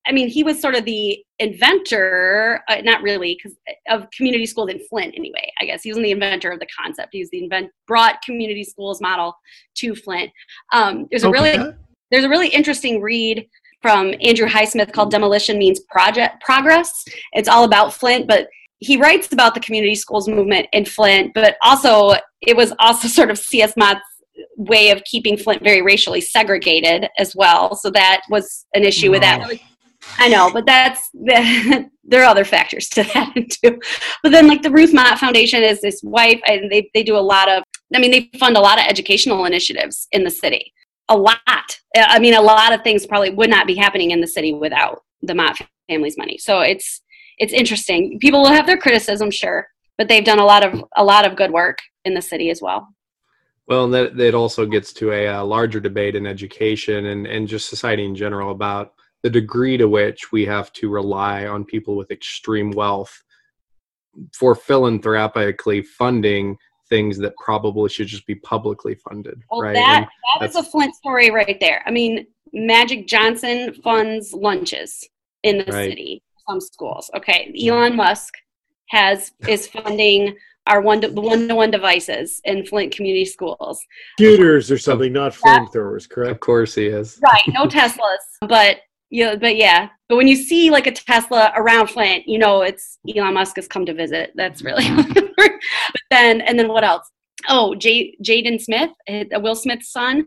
[0.06, 4.70] I mean, he was sort of the inventor, uh, not really, because of community schools
[4.70, 5.14] in Flint.
[5.16, 7.10] Anyway, I guess he was the inventor of the concept.
[7.14, 9.36] He was the invent brought community schools model
[9.76, 10.32] to Flint.
[10.74, 11.40] Um, there's a okay.
[11.40, 11.74] really
[12.12, 13.48] there's a really interesting read
[13.84, 17.04] from Andrew Highsmith called Demolition Means Project Progress.
[17.34, 18.48] It's all about Flint, but
[18.80, 23.30] he writes about the community schools movement in Flint, but also it was also sort
[23.30, 23.74] of C.S.
[23.78, 24.02] Mott's
[24.58, 27.76] way of keeping Flint very racially segregated as well.
[27.76, 29.48] So that was an issue with that.
[30.18, 33.34] I know, but that's there are other factors to that
[33.64, 33.80] too.
[34.22, 37.20] But then, like the Ruth Mott Foundation is this wife, and they they do a
[37.20, 37.64] lot of.
[37.96, 40.74] I mean, they fund a lot of educational initiatives in the city
[41.10, 41.38] a lot.
[41.96, 44.54] Uh, I mean, a lot of things probably would not be happening in the city
[44.54, 46.38] without the Mott family's money.
[46.38, 47.02] So it's
[47.38, 48.20] it's interesting.
[48.20, 51.36] People will have their criticism, sure, but they've done a lot of a lot of
[51.36, 52.88] good work in the city as well.
[53.68, 57.48] Well, and that it also gets to a, a larger debate in education and and
[57.48, 58.94] just society in general about
[59.24, 63.24] the degree to which we have to rely on people with extreme wealth
[64.34, 66.58] for philanthropically funding
[66.94, 69.42] things that probably should just be publicly funded.
[69.50, 69.74] Well, right?
[69.74, 70.08] that,
[70.40, 71.82] that is a Flint story right there.
[71.88, 75.04] I mean, Magic Johnson funds lunches
[75.42, 75.90] in the right.
[75.90, 77.10] city, some schools.
[77.16, 78.36] Okay, Elon Musk
[78.90, 80.36] has is funding
[80.68, 83.84] our one to, the one to one devices in Flint community schools.
[84.20, 86.32] Computers or something, not flamethrowers, correct?
[86.32, 87.20] Of course he is.
[87.24, 88.78] Right, no Teslas, but
[89.14, 89.90] yeah, but yeah.
[90.10, 93.68] But when you see like a Tesla around Flint, you know it's Elon Musk has
[93.68, 94.32] come to visit.
[94.36, 94.84] That's really.
[95.44, 95.58] Mm-hmm.
[95.92, 97.10] but then and then what else?
[97.50, 100.26] Oh, J- Jaden Smith, uh, Will Smith's son,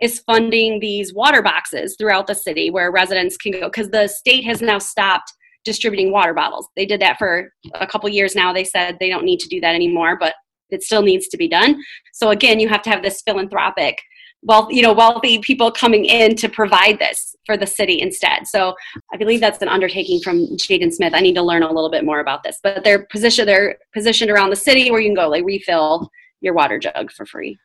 [0.00, 4.44] is funding these water boxes throughout the city where residents can go because the state
[4.44, 5.32] has now stopped
[5.64, 6.68] distributing water bottles.
[6.76, 8.52] They did that for a couple years now.
[8.52, 10.34] They said they don't need to do that anymore, but
[10.70, 11.80] it still needs to be done.
[12.12, 13.98] So again, you have to have this philanthropic
[14.42, 18.46] well, you know, wealthy people coming in to provide this for the city instead.
[18.46, 18.74] So
[19.12, 21.12] I believe that's an undertaking from Jaden Smith.
[21.14, 24.30] I need to learn a little bit more about this, but they're positioned they're positioned
[24.30, 26.10] around the city where you can go like refill
[26.40, 27.58] your water jug for free.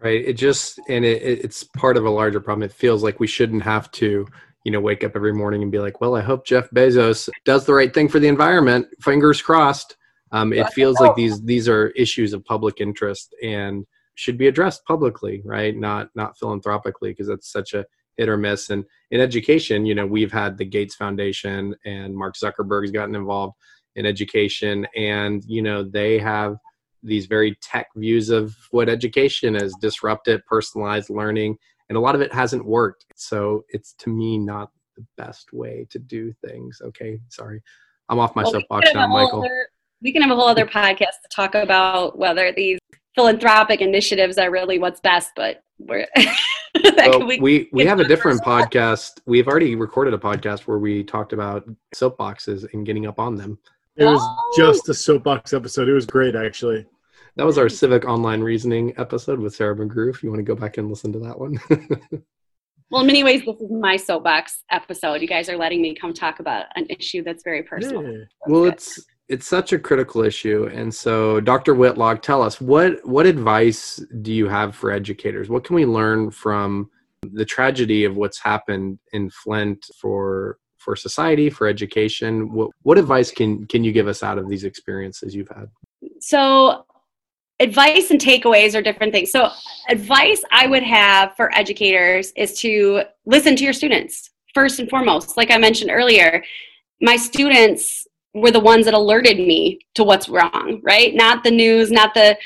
[0.00, 0.24] Right.
[0.24, 2.62] It just and it, it's part of a larger problem.
[2.62, 4.26] It feels like we shouldn't have to
[4.64, 7.66] you know wake up every morning and be like well i hope jeff bezos does
[7.66, 9.96] the right thing for the environment fingers crossed
[10.30, 13.84] um, it feels like these these are issues of public interest and
[14.14, 15.76] should be addressed publicly right?
[15.76, 17.84] Not not philanthropically because that's such a
[18.16, 18.70] hit or miss.
[18.70, 23.54] And in education you know we've had the gates foundation and mark zuckerberg's gotten involved
[23.96, 24.86] in education.
[24.96, 26.56] And you know they have
[27.02, 31.58] these very tech views of what education is disrupted personalized learning.
[31.88, 33.06] And a lot of it hasn't worked.
[33.16, 36.80] So it's to me not the best way to do things.
[36.82, 37.62] Okay sorry.
[38.08, 39.40] I'm off my well, soapbox now michael.
[39.40, 39.68] other,
[40.02, 42.78] we can have a whole other podcast to talk about whether these
[43.14, 46.06] philanthropic initiatives are really what's best but we're
[46.96, 51.02] well, we we, we have a different podcast we've already recorded a podcast where we
[51.02, 53.58] talked about soapboxes and getting up on them
[53.96, 54.52] it was oh.
[54.56, 56.86] just a soapbox episode it was great actually
[57.36, 60.10] that was our civic online reasoning episode with Sarah McGrew.
[60.10, 61.58] If you want to go back and listen to that one.
[62.90, 65.22] well, in many ways, this is my soapbox episode.
[65.22, 68.02] You guys are letting me come talk about an issue that's very personal.
[68.02, 68.24] Yeah.
[68.46, 68.74] Well, good.
[68.74, 71.74] it's it's such a critical issue, and so Dr.
[71.74, 75.48] Whitlock, tell us what what advice do you have for educators?
[75.48, 76.90] What can we learn from
[77.22, 82.52] the tragedy of what's happened in Flint for for society, for education?
[82.52, 85.70] What what advice can can you give us out of these experiences you've had?
[86.20, 86.84] So
[87.58, 89.30] advice and takeaways are different things.
[89.30, 89.48] So,
[89.88, 95.38] advice I would have for educators is to listen to your students first and foremost.
[95.38, 96.44] Like I mentioned earlier,
[97.00, 101.14] my students were the ones that alerted me to what's wrong, right?
[101.14, 102.36] Not the news, not the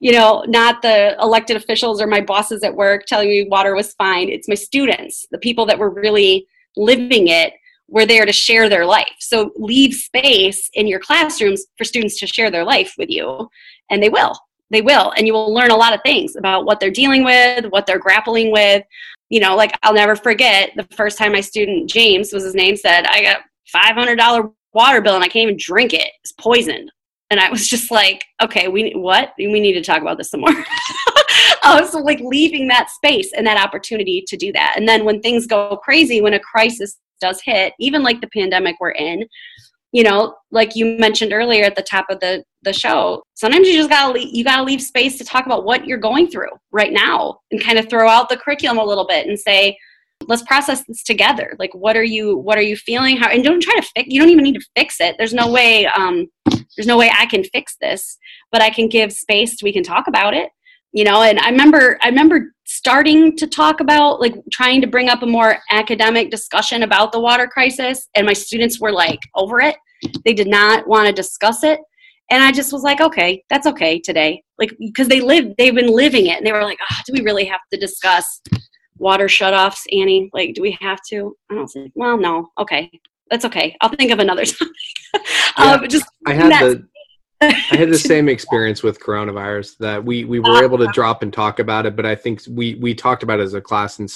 [0.00, 3.94] you know, not the elected officials or my bosses at work telling me water was
[3.94, 4.28] fine.
[4.28, 7.52] It's my students, the people that were really living it
[7.88, 9.14] were there to share their life.
[9.20, 13.48] So leave space in your classrooms for students to share their life with you,
[13.90, 14.36] and they will
[14.70, 17.66] they will and you will learn a lot of things about what they're dealing with
[17.66, 18.82] what they're grappling with
[19.30, 22.76] you know like i'll never forget the first time my student james was his name
[22.76, 23.42] said i got
[23.74, 26.10] $500 water bill and i can't even drink it.
[26.22, 26.90] It's poisoned.
[27.30, 29.32] And i was just like okay we what?
[29.38, 30.50] We need to talk about this some more.
[31.66, 34.74] I was like leaving that space and that opportunity to do that.
[34.76, 38.76] And then when things go crazy when a crisis does hit even like the pandemic
[38.80, 39.24] we're in
[39.92, 43.74] you know like you mentioned earlier at the top of the the show sometimes you
[43.74, 46.92] just gotta leave, you gotta leave space to talk about what you're going through right
[46.92, 49.76] now and kind of throw out the curriculum a little bit and say
[50.26, 51.54] let's process this together.
[51.58, 53.16] Like what are you what are you feeling?
[53.16, 55.16] How and don't try to fix you don't even need to fix it.
[55.18, 56.26] There's no way um
[56.76, 58.18] there's no way i can fix this
[58.50, 59.62] but i can give space.
[59.62, 60.50] We can talk about it
[60.94, 61.22] you know?
[61.22, 65.26] And i remember i remember starting to talk about like trying to bring up a
[65.26, 69.76] more academic discussion about the water crisis and my students were like over it.
[70.24, 71.80] They did not want to discuss it.
[72.30, 74.42] And i just was like okay that's okay today.
[74.58, 77.22] Like because they live they've been living it and they were like oh, do we
[77.22, 78.40] really have to discuss
[78.98, 80.30] water shutoffs annie?
[80.32, 81.36] Like do we have to?
[81.50, 82.50] I don't think well no.
[82.58, 82.90] Okay.
[83.30, 83.76] That's okay.
[83.80, 84.74] I'll think of another topic.
[85.58, 86.86] Yeah, um, just i had the
[87.44, 91.32] I had the same experience with coronavirus that we we were able to drop and
[91.32, 94.12] talk about it, but I think we we talked about it as a class and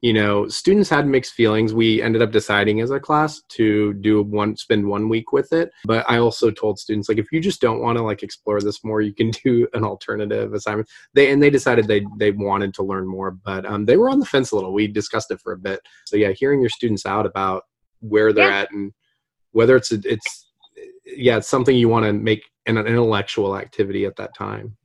[0.00, 1.74] you know students had mixed feelings.
[1.74, 5.70] We ended up deciding as a class to do one spend one week with it,
[5.84, 8.84] but I also told students like if you just don't want to like explore this
[8.84, 10.88] more, you can do an alternative assignment.
[11.14, 14.20] They and they decided they they wanted to learn more, but um, they were on
[14.20, 14.72] the fence a little.
[14.72, 15.80] We discussed it for a bit.
[16.06, 17.64] So yeah, hearing your students out about
[18.00, 18.60] where they're yeah.
[18.60, 18.92] at and
[19.52, 20.46] whether it's a, it's
[21.04, 22.44] yeah, it's something you want to make
[22.76, 24.76] an intellectual activity at that time.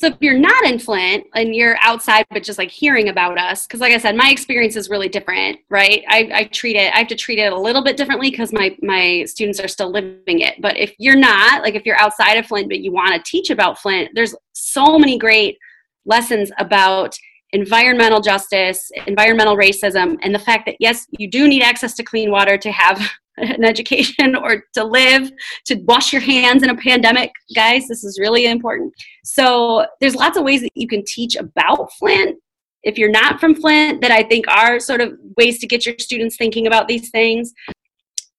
[0.00, 3.66] So if you're not in Flint and you're outside, but just like hearing about us,
[3.66, 6.02] because like I said, my experience is really different, right?
[6.08, 8.74] I, I treat it, I have to treat it a little bit differently because my
[8.80, 10.54] my students are still living it.
[10.62, 13.50] But if you're not, like if you're outside of Flint, but you want to teach
[13.50, 15.58] about Flint, there's so many great
[16.06, 17.14] lessons about
[17.52, 22.30] environmental justice, environmental racism, and the fact that yes, you do need access to clean
[22.30, 23.06] water to have
[23.40, 25.30] an education or to live,
[25.66, 27.32] to wash your hands in a pandemic.
[27.54, 28.92] Guys, this is really important.
[29.24, 32.38] So there's lots of ways that you can teach about Flint.
[32.82, 35.96] If you're not from Flint, that I think are sort of ways to get your
[35.98, 37.52] students thinking about these things.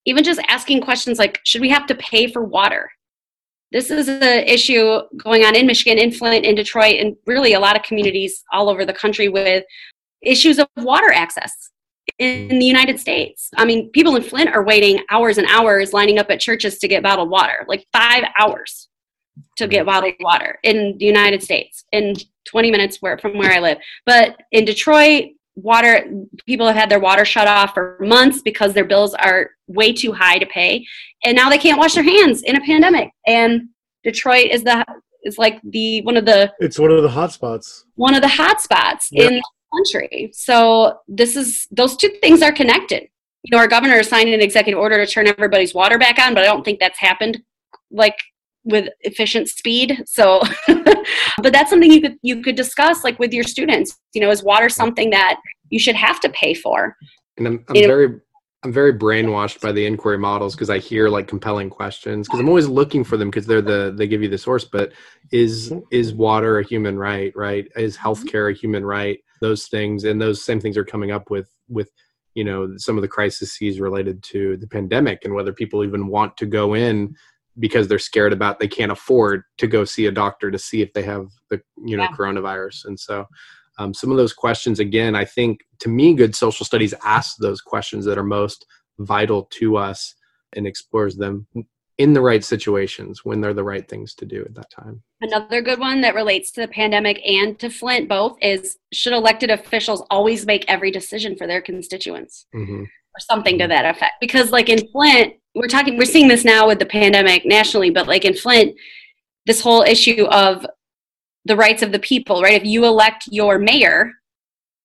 [0.06, 2.90] Even just asking questions like, should we have to pay for water?
[3.72, 7.60] This is an issue going on in Michigan, in Flint, in Detroit, and really a
[7.60, 9.64] lot of communities all over the country with
[10.22, 11.71] issues of water access
[12.20, 13.50] in the United States.
[13.58, 16.88] I mean, people in Flint are waiting hours and hours lining up at churches to
[16.88, 18.90] get bottled water, like five hours
[19.58, 23.60] to get bottled water in the United States in 20 minutes where, from where I
[23.60, 23.78] live.
[24.06, 26.10] But in Detroit, water
[26.46, 30.12] people have had their water shut off for months because their bills are way too
[30.12, 30.86] high to pay
[31.26, 33.68] and now they can't wash their hands in a pandemic and
[34.04, 34.86] detroit is the
[35.24, 38.28] is like the one of the it's one of the hot spots one of the
[38.28, 39.32] hot spots yep.
[39.32, 39.42] in
[39.74, 40.32] country.
[40.34, 43.08] So this is those two things are connected.
[43.44, 46.44] You know, our governor signed an executive order to turn everybody's water back on, but
[46.44, 47.42] I don't think that's happened
[47.90, 48.18] like
[48.64, 50.04] with efficient speed.
[50.06, 53.98] So but that's something you could you could discuss like with your students.
[54.14, 56.96] You know, is water something that you should have to pay for?
[57.38, 58.20] And I'm, I'm very know?
[58.64, 62.48] I'm very brainwashed by the inquiry models because I hear like compelling questions because I'm
[62.48, 64.66] always looking for them because they're the they give you the source.
[64.66, 64.92] But
[65.32, 65.80] is mm-hmm.
[65.90, 67.36] is water a human right?
[67.36, 67.68] Right?
[67.76, 69.20] Is healthcare a human right?
[69.42, 71.90] Those things and those same things are coming up with with
[72.36, 76.38] you know some of the crises related to the pandemic and whether people even want
[76.38, 77.14] to go in
[77.60, 80.94] because they're scared about they can't afford to go see a doctor to see if
[80.94, 82.16] they have the you know yeah.
[82.16, 83.26] coronavirus and so
[83.80, 87.62] um, some of those questions again i think to me good social studies asks those
[87.62, 88.66] questions that are most
[89.00, 90.16] vital to us
[90.56, 91.48] and explores them
[91.98, 95.02] in the right situations when they're the right things to do at that time.
[95.22, 99.52] Another good one that relates to the pandemic and to Flint both is should elected
[99.52, 102.46] officials always make every decision for their constituents?
[102.56, 102.84] Mm-hmm.
[102.84, 104.14] Or something to that effect.
[104.22, 108.08] Because like in Flint, we're talking we're seeing this now with the pandemic nationally, but
[108.08, 108.74] like in Flint,
[109.46, 110.66] this whole issue of
[111.46, 112.62] the rights of the people, right?
[112.62, 114.12] If you elect your mayor,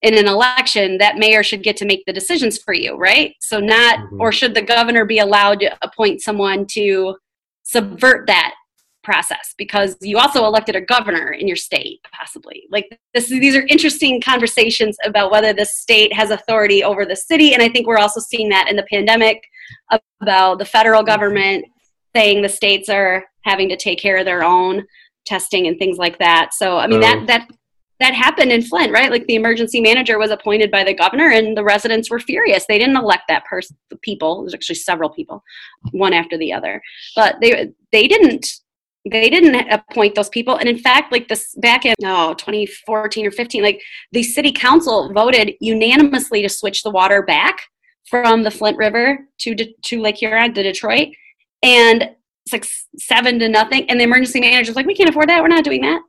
[0.07, 3.35] in an election, that mayor should get to make the decisions for you, right?
[3.41, 4.21] So, not, mm-hmm.
[4.21, 7.17] or should the governor be allowed to appoint someone to
[7.65, 8.55] subvert that
[9.03, 13.65] process because you also elected a governor in your state possibly like this these are
[13.69, 17.99] interesting conversations about whether the state has authority over the city and i think we're
[17.99, 19.45] also seeing that in the pandemic
[20.21, 21.07] about the federal mm-hmm.
[21.07, 21.65] government
[22.17, 24.85] saying the states are having to take care of their own
[25.25, 27.49] testing and things like that so i mean that that
[28.01, 29.11] that happened in Flint, right?
[29.11, 32.67] Like the emergency manager was appointed by the governor, and the residents were furious.
[32.67, 33.77] They didn't elect that person.
[33.91, 35.43] The people, there's actually several people,
[35.93, 36.83] one after the other,
[37.15, 38.47] but they they didn't
[39.11, 40.57] they didn't appoint those people.
[40.57, 43.81] And in fact, like this back in no 2014 or 15, like
[44.13, 47.61] the city council voted unanimously to switch the water back
[48.11, 51.09] from the Flint River to to Lake Huron to Detroit,
[51.63, 52.11] and
[52.45, 52.67] it's like
[52.99, 53.89] seven to nothing.
[53.91, 55.43] And the emergency manager manager's like, we can't afford that.
[55.43, 56.01] We're not doing that.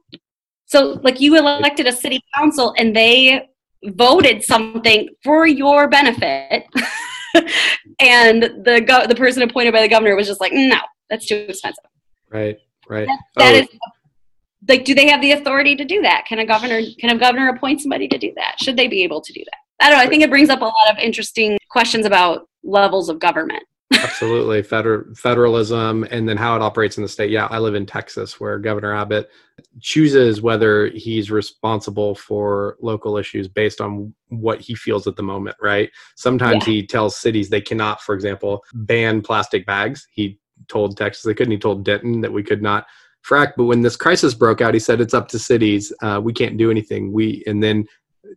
[0.68, 3.50] So, like, you elected a city council and they
[3.84, 6.66] voted something for your benefit.
[8.00, 10.78] and the go- the person appointed by the governor was just like, no,
[11.10, 11.86] that's too expensive.
[12.30, 12.58] Right,
[12.90, 13.08] right.
[13.08, 13.58] that, that oh.
[13.60, 13.68] is,
[14.68, 16.26] like, do they have the authority to do that?
[16.28, 18.60] Can a governor can a governor appoint somebody to do that?
[18.60, 19.86] Should they be able to do that?
[19.86, 20.04] I don't know.
[20.04, 23.64] I think it brings up a lot of interesting questions about levels of government.
[23.94, 27.32] Absolutely, Feder- federalism, and then how it operates in the state.
[27.32, 29.30] Yeah, I live in Texas, where Governor Abbott
[29.80, 35.56] chooses whether he's responsible for local issues based on what he feels at the moment.
[35.62, 35.90] Right?
[36.16, 36.74] Sometimes yeah.
[36.74, 40.08] he tells cities they cannot, for example, ban plastic bags.
[40.12, 41.52] He told Texas they couldn't.
[41.52, 42.88] He told Denton that we could not
[43.28, 43.54] frack.
[43.56, 45.94] But when this crisis broke out, he said it's up to cities.
[46.02, 47.14] Uh, we can't do anything.
[47.14, 47.86] We and then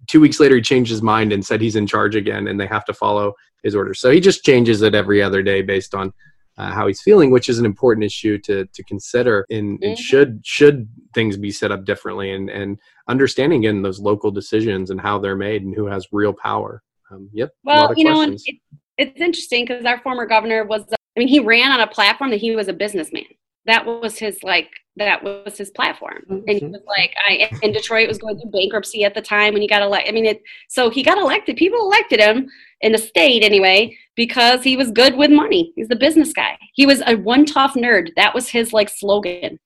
[0.07, 2.67] two weeks later he changed his mind and said he's in charge again and they
[2.67, 6.13] have to follow his orders so he just changes it every other day based on
[6.61, 9.95] uh, how he's feeling which is an important issue to to consider and, and mm-hmm.
[9.95, 15.01] should should things be set up differently and and understanding again those local decisions and
[15.01, 16.83] how they're made and who has real power.
[17.11, 18.41] Um, yep well you know it,
[18.99, 22.41] it's interesting because our former governor was i mean he ran on a platform that
[22.41, 23.25] he was a businessman.
[23.67, 26.25] That was his like that was his platform.
[26.31, 26.49] Mm-hmm.
[26.49, 29.63] and he was like i in detroit was going through bankruptcy at the time when
[29.63, 31.57] he got elected i mean it so he got elected.
[31.57, 32.49] People elected him
[32.83, 36.87] in the state anyway because he was good with money he's the business guy he
[36.87, 39.59] was a one tough nerd that was his like slogan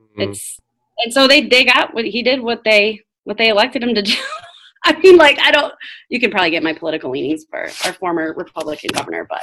[0.00, 0.20] mm-hmm.
[0.22, 0.58] it's
[0.98, 4.02] and so they they got what he did what they what they elected him to
[4.02, 4.14] do.
[4.84, 5.74] I mean, like I don't.
[6.08, 9.42] You can probably get my political leanings for our former Republican governor, but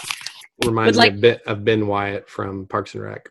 [0.65, 3.29] reminds like, me a bit of Ben Wyatt from Parks and Rec.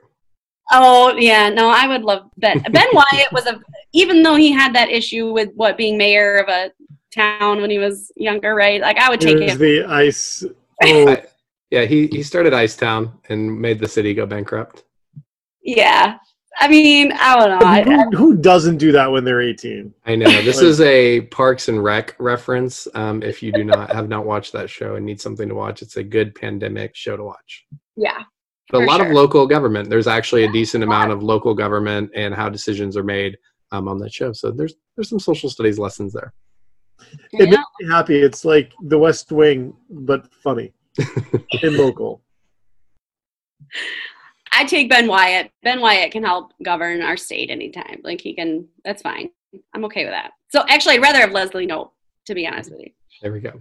[0.71, 2.63] Oh yeah, no, I would love Ben.
[2.71, 3.61] Ben Wyatt was a
[3.95, 6.71] even though he had that issue with what being mayor of a
[7.15, 8.81] town when he was younger, right?
[8.81, 9.59] Like I would take him.
[9.59, 10.45] The ice.
[10.85, 11.11] Oh.
[11.11, 11.25] I,
[11.71, 14.83] yeah, he he started Ice Town and made the city go bankrupt.
[15.63, 16.19] Yeah,
[16.59, 18.11] I mean, I don't know.
[18.11, 19.93] Who, who, doesn't do that when they're 18?
[20.05, 20.31] I know.
[20.43, 22.87] This like, is a Parks and Rec reference.
[22.95, 25.83] Um, if you do not have not watched that show and need something to watch,
[25.83, 27.65] it's a good pandemic show to watch.
[27.97, 28.23] Yeah.
[28.71, 29.07] But a lot sure.
[29.07, 29.89] of local government.
[29.89, 33.37] There's actually a decent amount of local government and how decisions are made
[33.71, 34.33] um, on that show.
[34.33, 36.33] So there's there's some social studies lessons there.
[37.33, 38.21] It makes me happy.
[38.21, 40.73] It's like The West Wing, but funny
[41.63, 42.23] and local.
[44.53, 45.51] I take Ben Wyatt.
[45.63, 48.01] Ben Wyatt can help govern our state anytime.
[48.05, 48.69] Like he can.
[48.85, 49.31] That's fine.
[49.75, 50.33] I'm okay with that.
[50.51, 51.91] So actually, I'd rather have Leslie Knope,
[52.27, 52.91] to be honest with you.
[53.23, 53.61] There we go.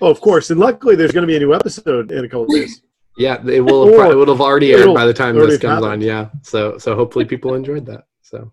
[0.00, 2.46] Oh, of course, and luckily, there's going to be a new episode in a couple
[2.46, 2.82] days.
[3.18, 3.98] yeah, it will.
[3.98, 5.92] Have, it would have already aired by the time this comes happened.
[5.92, 6.00] on.
[6.00, 8.04] Yeah, so so hopefully people enjoyed that.
[8.22, 8.52] So.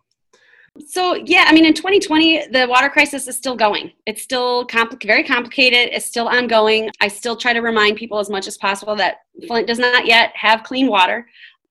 [0.88, 3.92] So yeah, I mean, in 2020, the water crisis is still going.
[4.06, 5.94] It's still compl- very complicated.
[5.94, 6.90] It's still ongoing.
[7.02, 9.18] I still try to remind people as much as possible that
[9.48, 11.28] Flint does not yet have clean water.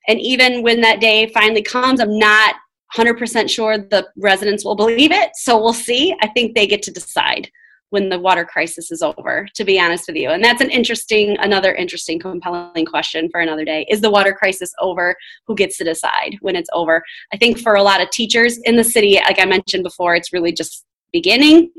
[0.08, 2.54] And even when that day finally comes, I'm not
[2.94, 5.30] 100% sure the residents will believe it.
[5.34, 6.14] So we'll see.
[6.22, 7.50] I think they get to decide
[7.90, 10.30] when the water crisis is over, to be honest with you.
[10.30, 13.86] And that's an interesting, another interesting, compelling question for another day.
[13.88, 15.16] Is the water crisis over?
[15.46, 17.02] Who gets to decide when it's over?
[17.32, 20.32] I think for a lot of teachers in the city, like I mentioned before, it's
[20.32, 21.70] really just beginning.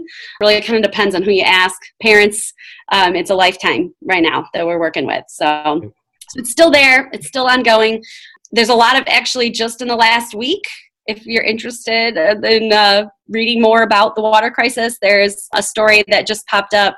[0.41, 1.79] Really kind of depends on who you ask.
[2.01, 2.53] Parents,
[2.91, 5.23] um, it's a lifetime right now that we're working with.
[5.27, 5.93] So
[6.29, 8.03] so it's still there, it's still ongoing.
[8.51, 10.63] There's a lot of actually just in the last week.
[11.09, 16.27] If you're interested in uh, reading more about the water crisis, there's a story that
[16.27, 16.95] just popped up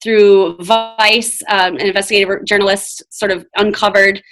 [0.00, 1.42] through Vice.
[1.48, 4.22] Um, an investigative journalist sort of uncovered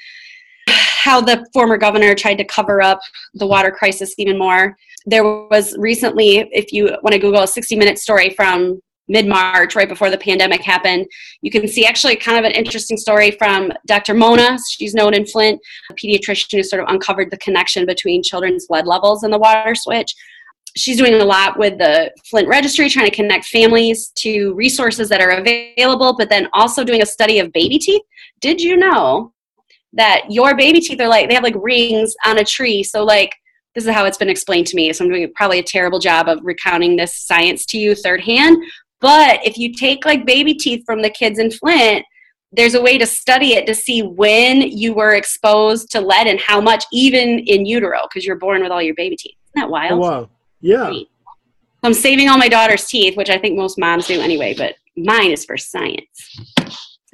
[0.68, 3.00] how the former governor tried to cover up
[3.34, 4.76] the water crisis even more.
[5.06, 8.80] There was recently, if you want to Google a 60 minute story from
[9.11, 11.06] mid March, right before the pandemic happened.
[11.42, 14.14] You can see actually kind of an interesting story from Dr.
[14.14, 14.56] Mona.
[14.70, 18.86] She's known in Flint, a pediatrician who sort of uncovered the connection between children's blood
[18.86, 20.14] levels and the water switch.
[20.76, 25.20] She's doing a lot with the Flint Registry, trying to connect families to resources that
[25.20, 28.02] are available, but then also doing a study of baby teeth.
[28.40, 29.32] Did you know
[29.92, 32.84] that your baby teeth are like, they have like rings on a tree?
[32.84, 33.34] So, like,
[33.74, 34.92] this is how it's been explained to me.
[34.92, 38.56] So I'm doing probably a terrible job of recounting this science to you third hand.
[39.01, 42.05] But if you take like baby teeth from the kids in Flint,
[42.53, 46.40] there's a way to study it to see when you were exposed to lead and
[46.40, 49.36] how much, even in utero, because you're born with all your baby teeth.
[49.55, 49.92] Isn't that wild?
[49.92, 50.30] Oh, wow.
[50.61, 50.92] Yeah.
[51.82, 55.30] I'm saving all my daughter's teeth, which I think most moms do anyway, but mine
[55.30, 56.38] is for science.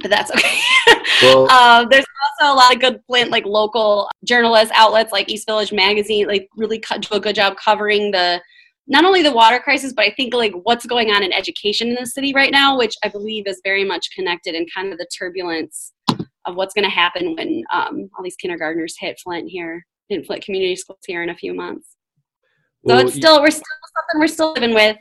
[0.01, 0.61] But that's okay.
[1.23, 2.05] Well, uh, there's
[2.41, 6.47] also a lot of good Flint, like local journalists, outlets like East Village Magazine, like
[6.57, 8.39] really do a good job covering the
[8.87, 11.97] not only the water crisis, but I think like what's going on in education in
[11.97, 15.07] the city right now, which I believe is very much connected in kind of the
[15.17, 15.93] turbulence
[16.45, 20.45] of what's going to happen when um, all these kindergartners hit Flint here, in Flint
[20.45, 21.97] Community Schools here in a few months.
[22.87, 23.65] So well, it's still we're still
[23.97, 24.97] something we're still living with.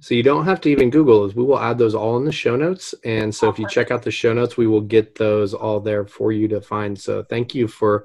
[0.00, 1.34] So you don't have to even Google those.
[1.34, 2.94] We will add those all in the show notes.
[3.04, 6.04] And so if you check out the show notes, we will get those all there
[6.04, 6.98] for you to find.
[6.98, 8.04] So thank you for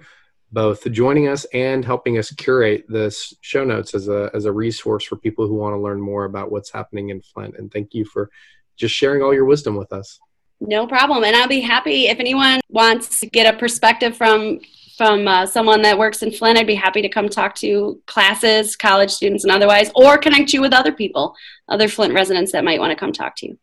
[0.51, 5.03] both joining us and helping us curate this show notes as a as a resource
[5.03, 7.55] for people who want to learn more about what's happening in Flint.
[7.57, 8.29] And thank you for
[8.75, 10.19] just sharing all your wisdom with us.
[10.61, 14.59] No problem, and I'll be happy if anyone wants to get a perspective from
[14.97, 16.57] from uh, someone that works in Flint.
[16.57, 20.59] I'd be happy to come talk to classes, college students, and otherwise, or connect you
[20.59, 21.35] with other people,
[21.69, 23.59] other Flint residents that might want to come talk to you.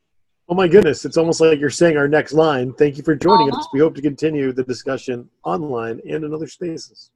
[0.49, 2.73] Oh my goodness, it's almost like you're saying our next line.
[2.73, 3.67] Thank you for joining us.
[3.73, 7.11] We hope to continue the discussion online and in other spaces.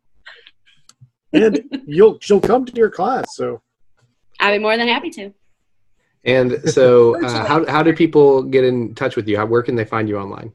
[1.32, 3.62] And you'll she'll come to your class, so
[4.40, 5.32] I'll be more than happy to.
[6.24, 9.36] And so, uh, how how do people get in touch with you?
[9.36, 10.52] How, where can they find you online?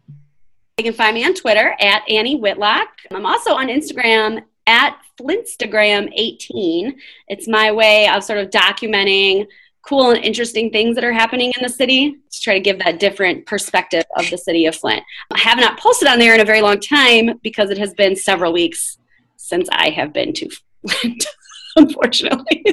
[0.78, 2.90] They can find me on Twitter at Annie Whitlock.
[3.10, 6.96] I'm also on Instagram at Flintstagram18.
[7.30, 9.48] It's my way of sort of documenting
[9.88, 13.00] cool and interesting things that are happening in the city to try to give that
[13.00, 15.04] different perspective of the city of Flint.
[15.32, 18.16] I have not posted on there in a very long time because it has been
[18.16, 18.98] several weeks
[19.38, 20.50] since I have been to
[20.88, 21.26] Flint,
[21.76, 22.64] unfortunately.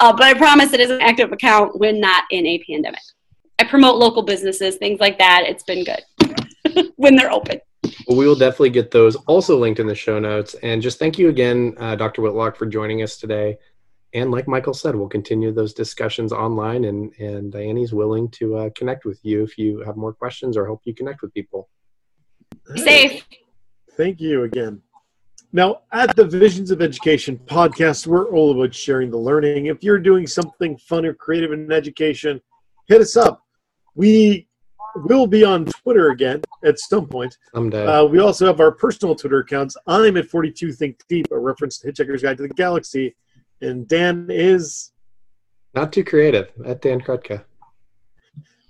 [0.00, 3.00] Uh, but I promise it is an active account when not in a pandemic.
[3.58, 5.44] I promote local businesses, things like that.
[5.46, 7.60] It's been good when they're open.
[8.06, 10.54] Well, we will definitely get those also linked in the show notes.
[10.62, 12.22] And just thank you again, uh, Dr.
[12.22, 13.58] Whitlock, for joining us today.
[14.14, 18.70] And like Michael said, we'll continue those discussions online, and and Diane's willing to uh,
[18.76, 21.68] connect with you if you have more questions or help you connect with people.
[22.76, 23.24] Safe.
[23.96, 24.82] Thank you again.
[25.52, 29.66] Now, at the Visions of Education podcast, we're all about sharing the learning.
[29.66, 32.40] If you're doing something fun or creative in education,
[32.88, 33.42] hit us up.
[33.94, 34.48] We
[34.96, 37.36] will be on Twitter again at some point.
[37.54, 37.86] Someday.
[37.86, 39.76] Uh, we also have our personal Twitter accounts.
[39.86, 43.14] I'm at 42 Think Deep, a reference to Hitchhiker's Guide to the Galaxy,
[43.60, 44.92] and Dan is
[45.74, 47.44] not too creative at Dan Krutka.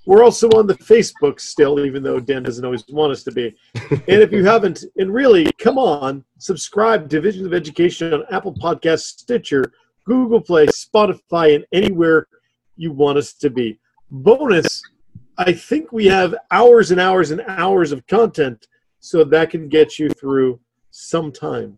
[0.07, 3.57] We're also on the Facebook still, even though Dan doesn't always want us to be.
[3.75, 8.55] and if you haven't, and really, come on, subscribe to Visions of Education on Apple
[8.55, 9.73] Podcasts, Stitcher,
[10.05, 12.29] Google Play, Spotify, and anywhere
[12.77, 13.81] you want us to be.
[14.11, 14.81] Bonus,
[15.39, 18.69] I think we have hours and hours and hours of content,
[19.01, 20.61] so that can get you through
[20.93, 21.77] some time.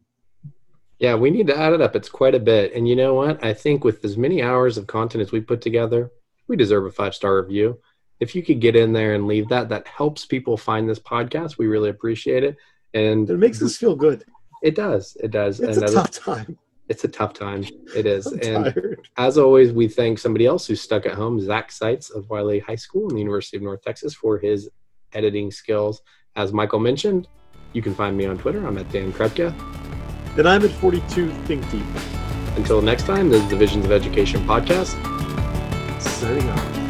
[0.99, 1.95] Yeah, we need to add it up.
[1.95, 2.75] It's quite a bit.
[2.75, 3.45] And you know what?
[3.45, 6.11] I think with as many hours of content as we put together,
[6.49, 7.79] we deserve a five star review
[8.21, 11.59] if you could get in there and leave that, that helps people find this podcast.
[11.59, 12.57] We really appreciate it.
[12.95, 14.25] And it makes us feel good.
[14.63, 15.17] It does.
[15.23, 15.61] It does.
[15.61, 16.59] It's a tough time.
[16.89, 17.65] It's a tough time.
[17.95, 18.27] It is.
[18.27, 19.09] And tired.
[19.17, 22.77] as always, we thank somebody else who's stuck at home, Zach Seitz of Wylie High
[22.77, 24.71] School and the University of North Texas, for his
[25.13, 26.01] editing skills.
[26.35, 27.29] As Michael mentioned,
[27.73, 28.67] you can find me on Twitter.
[28.67, 29.55] I'm at Dan Krutka.
[30.39, 31.83] And I'm at 42 Think Deep.
[32.57, 34.95] Until next time, this is the Visions of Education podcast.
[36.01, 36.88] Signing off.